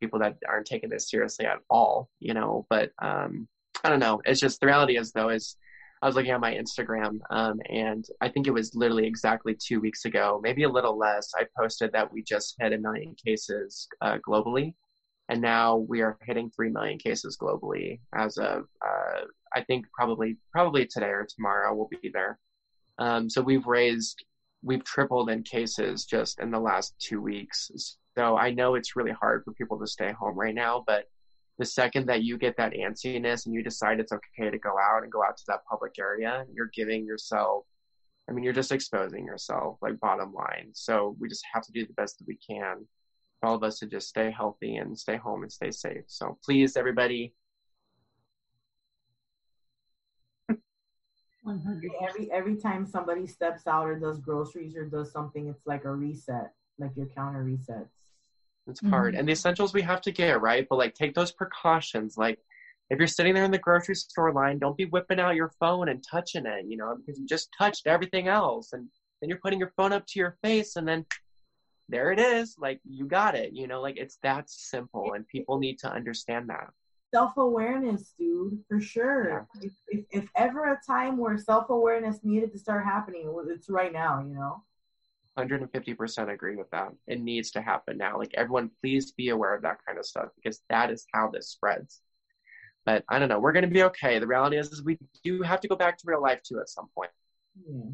[0.00, 3.46] people that aren't taking this seriously at all you know but um
[3.84, 5.56] i don't know it's just the reality is though is
[6.00, 9.80] I was looking at my Instagram, um, and I think it was literally exactly two
[9.80, 11.32] weeks ago, maybe a little less.
[11.36, 14.74] I posted that we just hit a million cases uh, globally,
[15.28, 19.22] and now we are hitting three million cases globally as of uh,
[19.54, 22.38] I think probably probably today or tomorrow we'll be there.
[22.98, 24.24] Um, so we've raised,
[24.62, 27.70] we've tripled in cases just in the last two weeks.
[28.16, 31.04] So I know it's really hard for people to stay home right now, but
[31.58, 35.02] the second that you get that antsiness and you decide it's okay to go out
[35.02, 37.64] and go out to that public area, you're giving yourself,
[38.28, 40.70] I mean, you're just exposing yourself, like bottom line.
[40.72, 42.86] So we just have to do the best that we can
[43.40, 46.04] for all of us to just stay healthy and stay home and stay safe.
[46.06, 47.34] So please, everybody.
[51.42, 51.90] 100.
[52.08, 55.90] Every every time somebody steps out or does groceries or does something, it's like a
[55.90, 57.88] reset, like your counter resets.
[58.68, 59.12] It's hard.
[59.12, 59.20] Mm-hmm.
[59.20, 60.66] And the essentials we have to get, right?
[60.68, 62.16] But like take those precautions.
[62.16, 62.38] Like
[62.90, 65.88] if you're sitting there in the grocery store line, don't be whipping out your phone
[65.88, 68.72] and touching it, you know, because you just touched everything else.
[68.72, 68.88] And
[69.20, 71.06] then you're putting your phone up to your face and then
[71.88, 72.56] there it is.
[72.58, 76.48] Like you got it, you know, like it's that simple and people need to understand
[76.50, 76.70] that.
[77.14, 79.48] Self awareness, dude, for sure.
[79.54, 79.62] Yeah.
[79.62, 83.92] If, if, if ever a time where self awareness needed to start happening, it's right
[83.92, 84.62] now, you know?
[85.38, 86.88] 150% agree with that.
[87.06, 88.18] It needs to happen now.
[88.18, 91.48] Like everyone, please be aware of that kind of stuff because that is how this
[91.48, 92.00] spreads.
[92.84, 93.38] But I don't know.
[93.38, 94.18] We're going to be okay.
[94.18, 96.68] The reality is, is we do have to go back to real life too at
[96.68, 97.10] some point.
[97.68, 97.90] Yeah.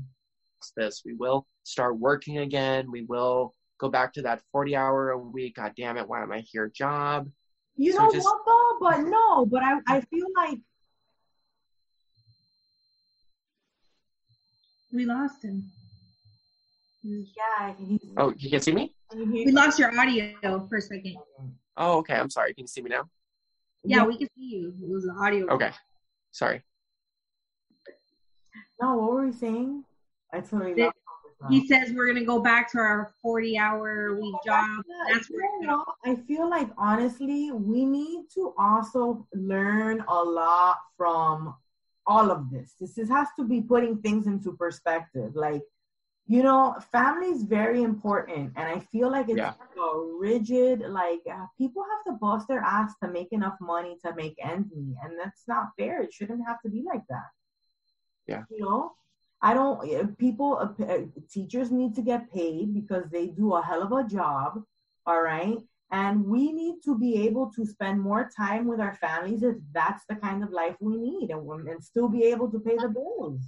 [0.76, 2.90] This we will start working again.
[2.90, 5.56] We will go back to that 40 hour a week.
[5.56, 6.08] God damn it!
[6.08, 6.72] Why am I here?
[6.74, 7.30] Job.
[7.76, 8.78] You so know just, what though?
[8.80, 9.44] But no.
[9.44, 10.58] But I I feel like
[14.90, 15.70] we lost him.
[17.04, 17.74] Yeah.
[18.16, 18.94] oh, you can't see me?
[19.14, 21.16] We lost your audio for a second.
[21.76, 22.14] Oh, okay.
[22.14, 22.54] I'm sorry.
[22.54, 23.04] Can you see me now?
[23.84, 24.04] Yeah, yeah.
[24.04, 24.74] we can see you.
[24.82, 25.46] It was the audio.
[25.48, 25.70] Okay.
[26.32, 26.62] Sorry.
[28.80, 29.84] No, what were we saying?
[30.32, 30.96] I totally lost
[31.50, 34.82] he says we're gonna go back to our 40 hour week job.
[35.10, 40.78] That's where you know, I feel like honestly, we need to also learn a lot
[40.96, 41.54] from
[42.06, 42.74] all of this.
[42.80, 45.34] This, this has to be putting things into perspective.
[45.34, 45.62] Like
[46.26, 49.52] you know family is very important and i feel like it's yeah.
[49.52, 54.14] a rigid like uh, people have to bust their ass to make enough money to
[54.14, 56.02] make ends meet and that's not fair.
[56.02, 57.30] It shouldn't have to be like that.
[58.26, 58.44] Yeah.
[58.50, 58.92] You know?
[59.42, 61.00] I don't uh, people uh, uh,
[61.30, 64.62] teachers need to get paid because they do a hell of a job
[65.06, 65.58] all right?
[65.90, 70.04] And we need to be able to spend more time with our families if that's
[70.08, 73.42] the kind of life we need and, and still be able to pay the bills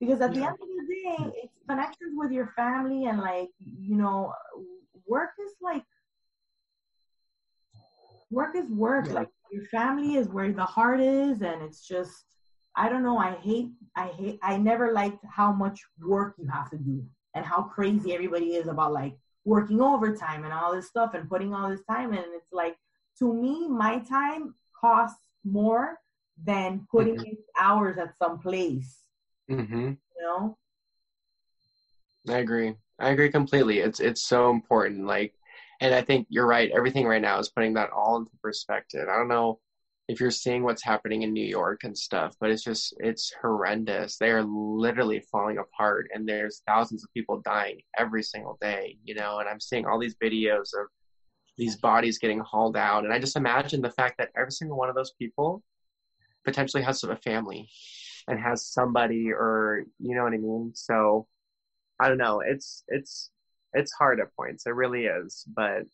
[0.00, 0.40] because at yeah.
[0.40, 4.32] the end of the day it's connections with your family and like you know
[5.06, 5.84] work is like
[8.30, 9.14] work is work yeah.
[9.14, 12.24] like your family is where the heart is and it's just
[12.76, 16.68] i don't know i hate i hate i never liked how much work you have
[16.70, 21.14] to do and how crazy everybody is about like working overtime and all this stuff
[21.14, 22.18] and putting all this time in.
[22.18, 22.76] And it's like,
[23.18, 26.00] to me, my time costs more
[26.42, 27.36] than putting Mhm.
[27.56, 29.03] hours at some place.
[29.50, 29.88] Mm-hmm.
[29.88, 30.56] You know?
[32.28, 32.74] I agree.
[32.98, 33.80] I agree completely.
[33.80, 35.06] It's it's so important.
[35.06, 35.34] Like,
[35.80, 36.70] and I think you're right.
[36.74, 39.08] Everything right now is putting that all into perspective.
[39.08, 39.60] I don't know
[40.08, 44.16] if you're seeing what's happening in New York and stuff, but it's just it's horrendous.
[44.16, 48.96] They are literally falling apart, and there's thousands of people dying every single day.
[49.04, 50.86] You know, and I'm seeing all these videos of
[51.58, 54.88] these bodies getting hauled out, and I just imagine the fact that every single one
[54.88, 55.62] of those people
[56.44, 57.68] potentially has a family
[58.28, 60.72] and has somebody, or you know what I mean.
[60.74, 61.26] So
[62.00, 62.40] I don't know.
[62.40, 63.30] It's it's
[63.72, 64.66] it's hard at points.
[64.66, 65.44] It really is.
[65.54, 65.84] But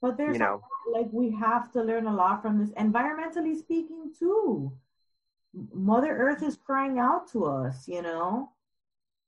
[0.00, 4.12] But there's you know, like we have to learn a lot from this environmentally speaking
[4.18, 4.72] too
[5.72, 8.50] mother earth is crying out to us you know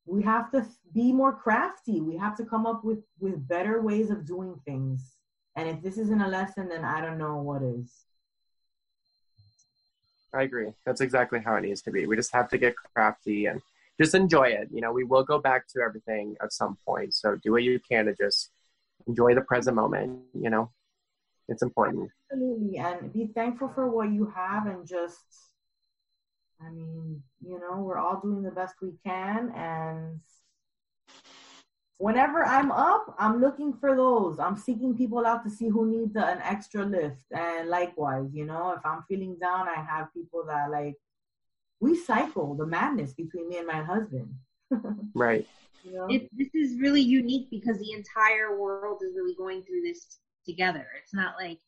[0.07, 4.11] we have to be more crafty we have to come up with with better ways
[4.11, 5.17] of doing things
[5.57, 8.07] and if this isn't a lesson then i don't know what is
[10.35, 10.73] I agree.
[10.87, 12.07] That's exactly how it needs to be.
[12.07, 13.61] We just have to get crafty and
[14.01, 14.69] just enjoy it.
[14.73, 17.15] You know, we will go back to everything at some point.
[17.15, 18.51] So do what you can to just
[19.07, 20.21] enjoy the present moment.
[20.35, 20.71] You know,
[21.51, 22.11] it's important.
[22.31, 25.51] absolutely and be thankful for what you have and just
[26.61, 30.21] i mean you know we're all doing the best we can and
[32.01, 36.17] whenever i'm up i'm looking for those i'm seeking people out to see who needs
[36.17, 40.71] an extra lift and likewise you know if i'm feeling down i have people that
[40.71, 40.95] like
[41.81, 44.29] we cycle the madness between me and my husband
[45.15, 45.47] Right.
[45.85, 49.83] you know it, this is really unique because the entire world is really going through
[49.83, 50.87] this together.
[51.03, 51.59] It's not like,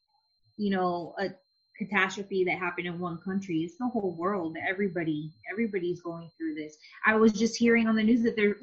[0.56, 1.30] you know, a
[1.86, 3.58] catastrophe that happened in one country.
[3.60, 4.56] It's the whole world.
[4.68, 6.76] Everybody, everybody's going through this.
[7.06, 8.56] I was just hearing on the news that they're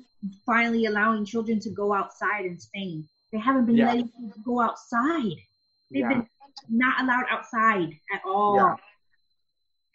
[0.46, 3.08] finally allowing children to go outside in Spain.
[3.32, 3.88] They haven't been Yeah.
[3.88, 5.36] letting kids go outside.
[5.92, 6.10] They've Yeah.
[6.10, 6.30] been
[6.70, 8.56] not allowed outside at all.
[8.56, 8.76] Yeah.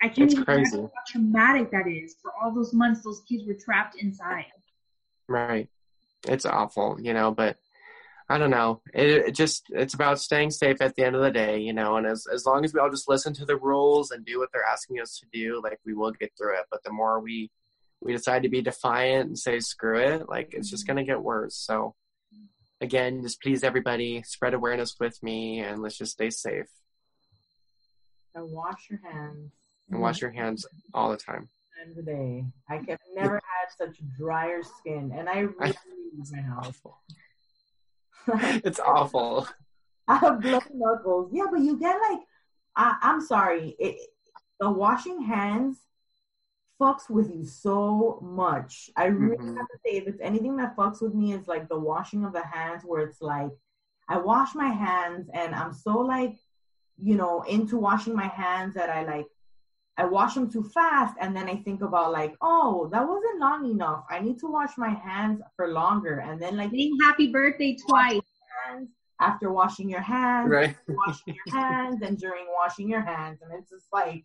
[0.02, 0.78] I can't It's even crazy.
[0.78, 2.16] imagine how traumatic that is.
[2.20, 4.46] For all those months, those kids were trapped inside.
[5.28, 5.68] Right.
[6.26, 7.58] It's awful, you know, but
[8.28, 8.80] I don't know.
[8.94, 11.96] It, it just it's about staying safe at the end of the day, you know,
[11.96, 14.48] and as as long as we all just listen to the rules and do what
[14.52, 16.64] they're asking us to do, like we will get through it.
[16.70, 17.50] But the more we
[18.00, 21.56] we decide to be defiant and say screw it, like it's just gonna get worse.
[21.56, 21.94] So
[22.80, 26.68] again, just please everybody, spread awareness with me and let's just stay safe
[28.34, 29.52] and wash your hands
[29.90, 31.48] and wash your hands all the time.
[31.78, 35.74] time of the day i have never had such drier skin and i really
[36.16, 36.80] leave my house
[38.64, 39.48] it's awful.
[40.08, 41.30] I have bloody knuckles.
[41.32, 42.20] Yeah, but you get like,
[42.76, 43.96] I, I'm sorry, it,
[44.60, 45.78] the washing hands
[46.80, 48.90] fucks with you so much.
[48.96, 49.56] I really Mhm.
[49.56, 52.32] have to say, if it's anything that fucks with me, is like the washing of
[52.32, 53.50] the hands, where it's like,
[54.08, 56.36] I wash my hands and I'm so like,
[56.98, 59.26] you know, into washing my hands that I like,
[59.96, 63.70] I wash them too fast, and then I think about like, oh, that wasn't long
[63.70, 64.04] enough.
[64.10, 68.20] I need to wash my hands for longer, and then like Sing happy birthday twice.
[68.66, 68.88] hands
[69.20, 70.76] after washing your hands, Right.
[70.88, 74.24] washing your hands, and during washing your hands, and it's just like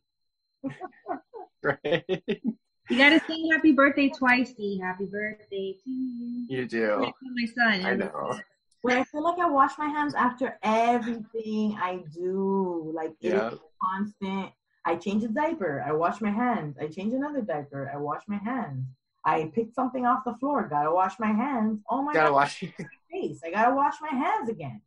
[1.64, 2.24] right.
[2.92, 4.80] You gotta sing happy birthday twice, D.
[4.80, 6.46] Happy birthday to you.
[6.50, 7.12] You do.
[7.22, 7.86] my son.
[7.86, 8.40] I know.
[8.84, 12.92] But I feel like I wash my hands after everything I do.
[12.96, 13.50] Like it Yeah.
[13.52, 14.52] is constant.
[14.86, 15.84] I change a diaper.
[15.86, 16.78] I wash my hands.
[16.80, 17.92] I change another diaper.
[17.94, 18.86] I wash my hands.
[19.26, 20.68] I picked something off the floor.
[20.70, 21.82] Gotta wash my hands.
[21.90, 23.42] Oh my Gotta god, wash my face.
[23.46, 24.82] I gotta wash my hands again.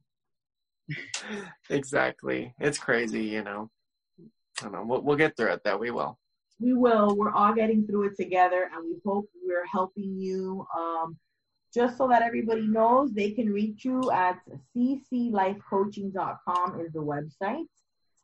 [1.70, 2.54] exactly.
[2.58, 3.70] It's crazy, you know.
[4.60, 4.84] I don't know.
[4.84, 5.76] We'll, we'll get through it, though.
[5.76, 6.18] We will.
[6.60, 7.16] we will.
[7.16, 10.66] We're all getting through it together, and we hope we're helping you.
[10.76, 11.16] Um,
[11.74, 14.38] just so that everybody knows, they can reach you at
[14.76, 17.66] cclifecoaching.com is the website.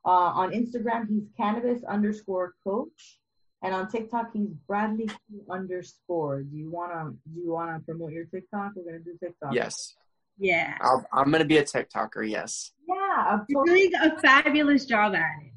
[0.04, 3.18] Uh, on Instagram, he's cannabis underscore coach,
[3.62, 5.10] and on TikTok, he's Bradley
[5.50, 6.42] underscore.
[6.42, 8.72] Do you wanna do you wanna promote your TikTok?
[8.76, 9.52] We're gonna do TikTok.
[9.52, 9.96] Yes.
[10.38, 10.76] Yeah.
[10.80, 12.28] I'll, I'm going to be a TikToker.
[12.28, 12.72] Yes.
[12.88, 13.40] Yeah.
[13.48, 15.52] You're doing a fabulous job at it.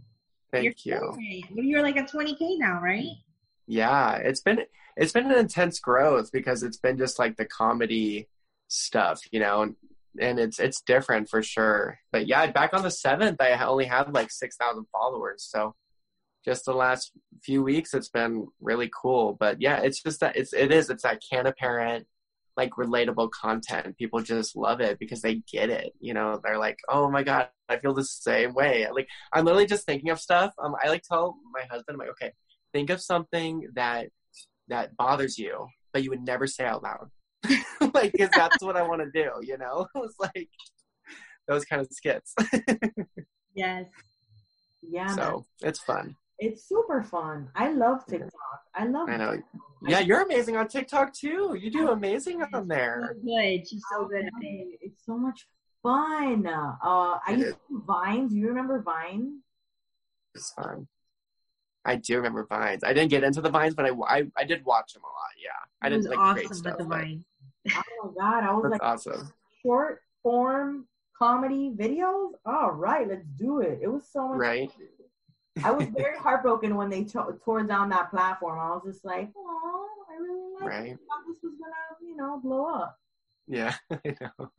[0.51, 3.05] Thank You're you You're like at 20k now, right?
[3.67, 4.15] Yeah.
[4.15, 4.59] It's been,
[4.97, 8.27] it's been an intense growth because it's been just like the comedy
[8.67, 9.73] stuff, you know,
[10.19, 11.99] and, it's, it's different for sure.
[12.11, 15.47] But yeah, back on the 7th, I only had like 6,000 followers.
[15.49, 15.75] So
[16.43, 17.11] just the last
[17.43, 19.37] few weeks, it's been really cool.
[19.39, 22.07] But yeah, it's just that it's, it is, it's that can apparent,
[22.57, 23.97] like relatable content.
[23.97, 25.93] People just love it because they get it.
[25.99, 28.87] You know, they're like, oh my God, I feel the same way.
[28.91, 30.53] Like, I'm literally just thinking of stuff.
[30.61, 32.33] Um, I like tell my husband, I'm like, okay,
[32.73, 34.09] think of something that
[34.67, 37.09] that bothers you, but you would never say out loud.
[37.93, 39.87] like, because that's what I want to do, you know?
[39.95, 40.49] It was like
[41.47, 42.33] those kind of skits.
[43.55, 43.85] yes.
[44.81, 45.07] Yeah.
[45.07, 45.69] so man.
[45.69, 46.15] it's fun.
[46.39, 47.49] It's super fun.
[47.55, 48.31] I love TikTok.
[48.73, 49.31] I love I know.
[49.31, 49.43] it.
[49.87, 51.55] Yeah, you're amazing on TikTok too.
[51.59, 53.13] You do amazing on there.
[53.13, 53.57] So there.
[53.57, 53.67] good.
[53.67, 54.47] She's so good love at it.
[54.47, 54.79] it.
[54.81, 55.47] It's so much
[55.83, 56.47] fun.
[56.47, 58.27] Uh, I used to Vine.
[58.27, 59.41] Do you remember Vine?
[60.33, 60.87] It's fun.
[61.85, 62.83] I do remember Vines.
[62.83, 65.31] I didn't get into the Vines, but I, I, I did watch them a lot.
[65.43, 65.49] Yeah,
[65.81, 66.73] I didn't like create awesome stuff.
[66.73, 67.25] at the but Vine.
[67.69, 68.43] Oh my god!
[68.43, 69.31] I was like awesome.
[69.63, 70.87] short form
[71.17, 72.31] comedy videos.
[72.45, 73.79] All right, let's do it.
[73.81, 74.37] It was so much.
[74.39, 74.71] Right?
[75.63, 78.59] I was very heartbroken when they to- tore down that platform.
[78.59, 80.69] I was just like, oh, I really like.
[80.69, 80.89] Right.
[80.91, 82.97] Thought this was gonna, you know, blow up.
[83.47, 84.49] Yeah, I know.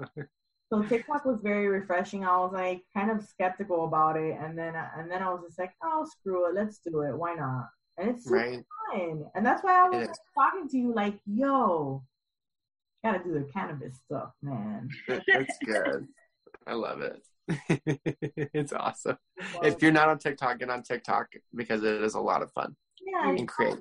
[0.68, 2.24] So TikTok was very refreshing.
[2.24, 5.42] I was like kind of skeptical about it, and then uh, and then I was
[5.46, 7.16] just like, oh screw it, let's do it.
[7.16, 7.68] Why not?
[7.98, 8.64] And it's Right?
[8.92, 10.18] fun, and that's why I was is.
[10.34, 12.02] talking to you like, yo,
[13.04, 14.88] gotta do the cannabis stuff, man.
[15.08, 16.06] That's good.
[16.66, 17.22] I love it.
[18.54, 19.18] it's awesome.
[19.62, 22.76] If you're not on TikTok, get on TikTok because it is a lot of fun
[23.04, 23.78] yeah, and create.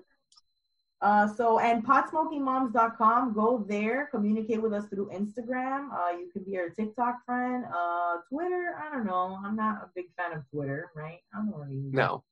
[1.01, 3.34] Uh, so and potsmokingmoms.com.
[3.34, 5.89] Go there, communicate with us through Instagram.
[5.91, 7.65] Uh, you can be our TikTok friend.
[7.65, 8.76] Uh, Twitter.
[8.80, 9.39] I don't know.
[9.43, 11.19] I'm not a big fan of Twitter, right?
[11.34, 11.82] I don't really.
[11.91, 12.24] No.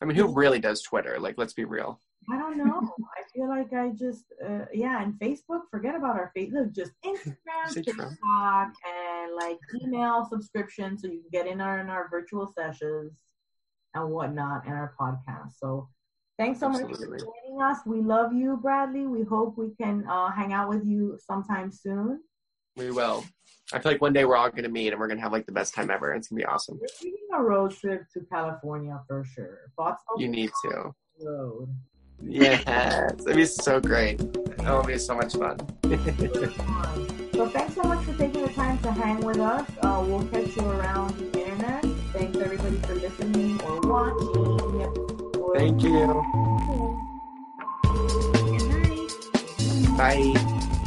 [0.00, 1.18] I mean, who really does Twitter?
[1.18, 2.00] Like, let's be real.
[2.30, 2.80] I don't know.
[3.16, 5.62] I feel like I just uh, yeah, and Facebook.
[5.70, 6.50] Forget about our face.
[6.52, 8.08] Look, just Instagram, Is it true?
[8.08, 13.12] TikTok, and like email subscription, so you can get in our in our virtual sessions
[13.94, 15.58] and whatnot, and our podcast.
[15.58, 15.88] So
[16.38, 17.78] thanks so much for joining us.
[17.86, 19.06] We love you, Bradley.
[19.06, 22.20] We hope we can uh, hang out with you sometime soon.
[22.76, 23.24] We will.
[23.72, 25.32] I feel like one day we're all going to meet and we're going to have
[25.32, 26.12] like the best time ever.
[26.12, 26.78] It's going to be awesome.
[26.80, 29.72] We're taking a road trip to California for sure.
[30.18, 30.92] You need to.
[31.24, 31.68] road?
[32.22, 33.14] Yes.
[33.20, 34.20] It'd be so great.
[34.60, 35.58] It'll be so much fun.
[37.34, 39.68] So thanks so much for taking the time to hang with us.
[39.82, 41.82] Uh, we'll catch you around the internet.
[42.12, 45.24] Thanks everybody for listening or watching.
[45.52, 46.22] Thank you.
[48.48, 49.98] Good night.
[49.98, 50.80] Bye.